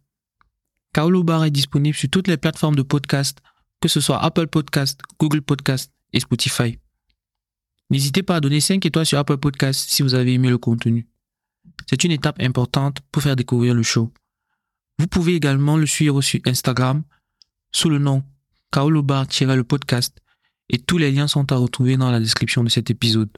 Kaolo 0.92 1.24
Bar 1.24 1.46
est 1.46 1.52
disponible 1.52 1.96
sur 1.96 2.10
toutes 2.10 2.28
les 2.28 2.38
plateformes 2.38 2.76
de 2.76 2.82
podcast, 2.82 3.38
que 3.80 3.88
ce 3.88 4.02
soit 4.02 4.24
Apple 4.24 4.48
Podcast, 4.48 5.00
Google 5.20 5.44
Podcast 5.44 5.92
et 6.14 6.20
Spotify. 6.20 6.80
N'hésitez 7.92 8.24
pas 8.24 8.38
à 8.38 8.40
donner 8.40 8.60
5 8.60 8.84
étoiles 8.84 9.06
sur 9.06 9.20
Apple 9.20 9.38
Podcast 9.38 9.88
si 9.88 10.02
vous 10.02 10.16
avez 10.16 10.34
aimé 10.34 10.50
le 10.50 10.58
contenu. 10.58 11.08
C'est 11.88 12.04
une 12.04 12.12
étape 12.12 12.42
importante 12.42 13.02
pour 13.12 13.22
faire 13.22 13.36
découvrir 13.36 13.76
le 13.76 13.84
show. 13.84 14.12
Vous 14.98 15.06
pouvez 15.06 15.36
également 15.36 15.78
le 15.78 15.86
suivre 15.86 16.24
sur 16.24 16.40
Instagram 16.48 17.04
sous 17.72 17.92
le 17.92 18.00
nom 18.00 18.24
Kaolo 18.72 19.04
Bar-le 19.04 19.64
podcast 19.64 20.18
et 20.70 20.80
tous 20.80 20.98
les 20.98 21.12
liens 21.12 21.28
sont 21.28 21.52
à 21.52 21.56
retrouver 21.56 21.98
dans 21.98 22.10
la 22.10 22.20
description 22.20 22.64
de 22.64 22.70
cet 22.70 22.90
épisode. 22.90 23.30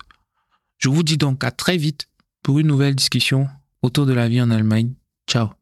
Je 0.77 0.87
vous 0.87 1.03
dis 1.03 1.17
donc 1.17 1.43
à 1.43 1.51
très 1.51 1.75
vite 1.75 2.07
pour 2.43 2.59
une 2.59 2.67
nouvelle 2.67 2.95
discussion 2.95 3.47
autour 3.81 4.05
de 4.05 4.13
la 4.13 4.27
vie 4.27 4.41
en 4.41 4.51
Allemagne. 4.51 4.93
Ciao 5.29 5.56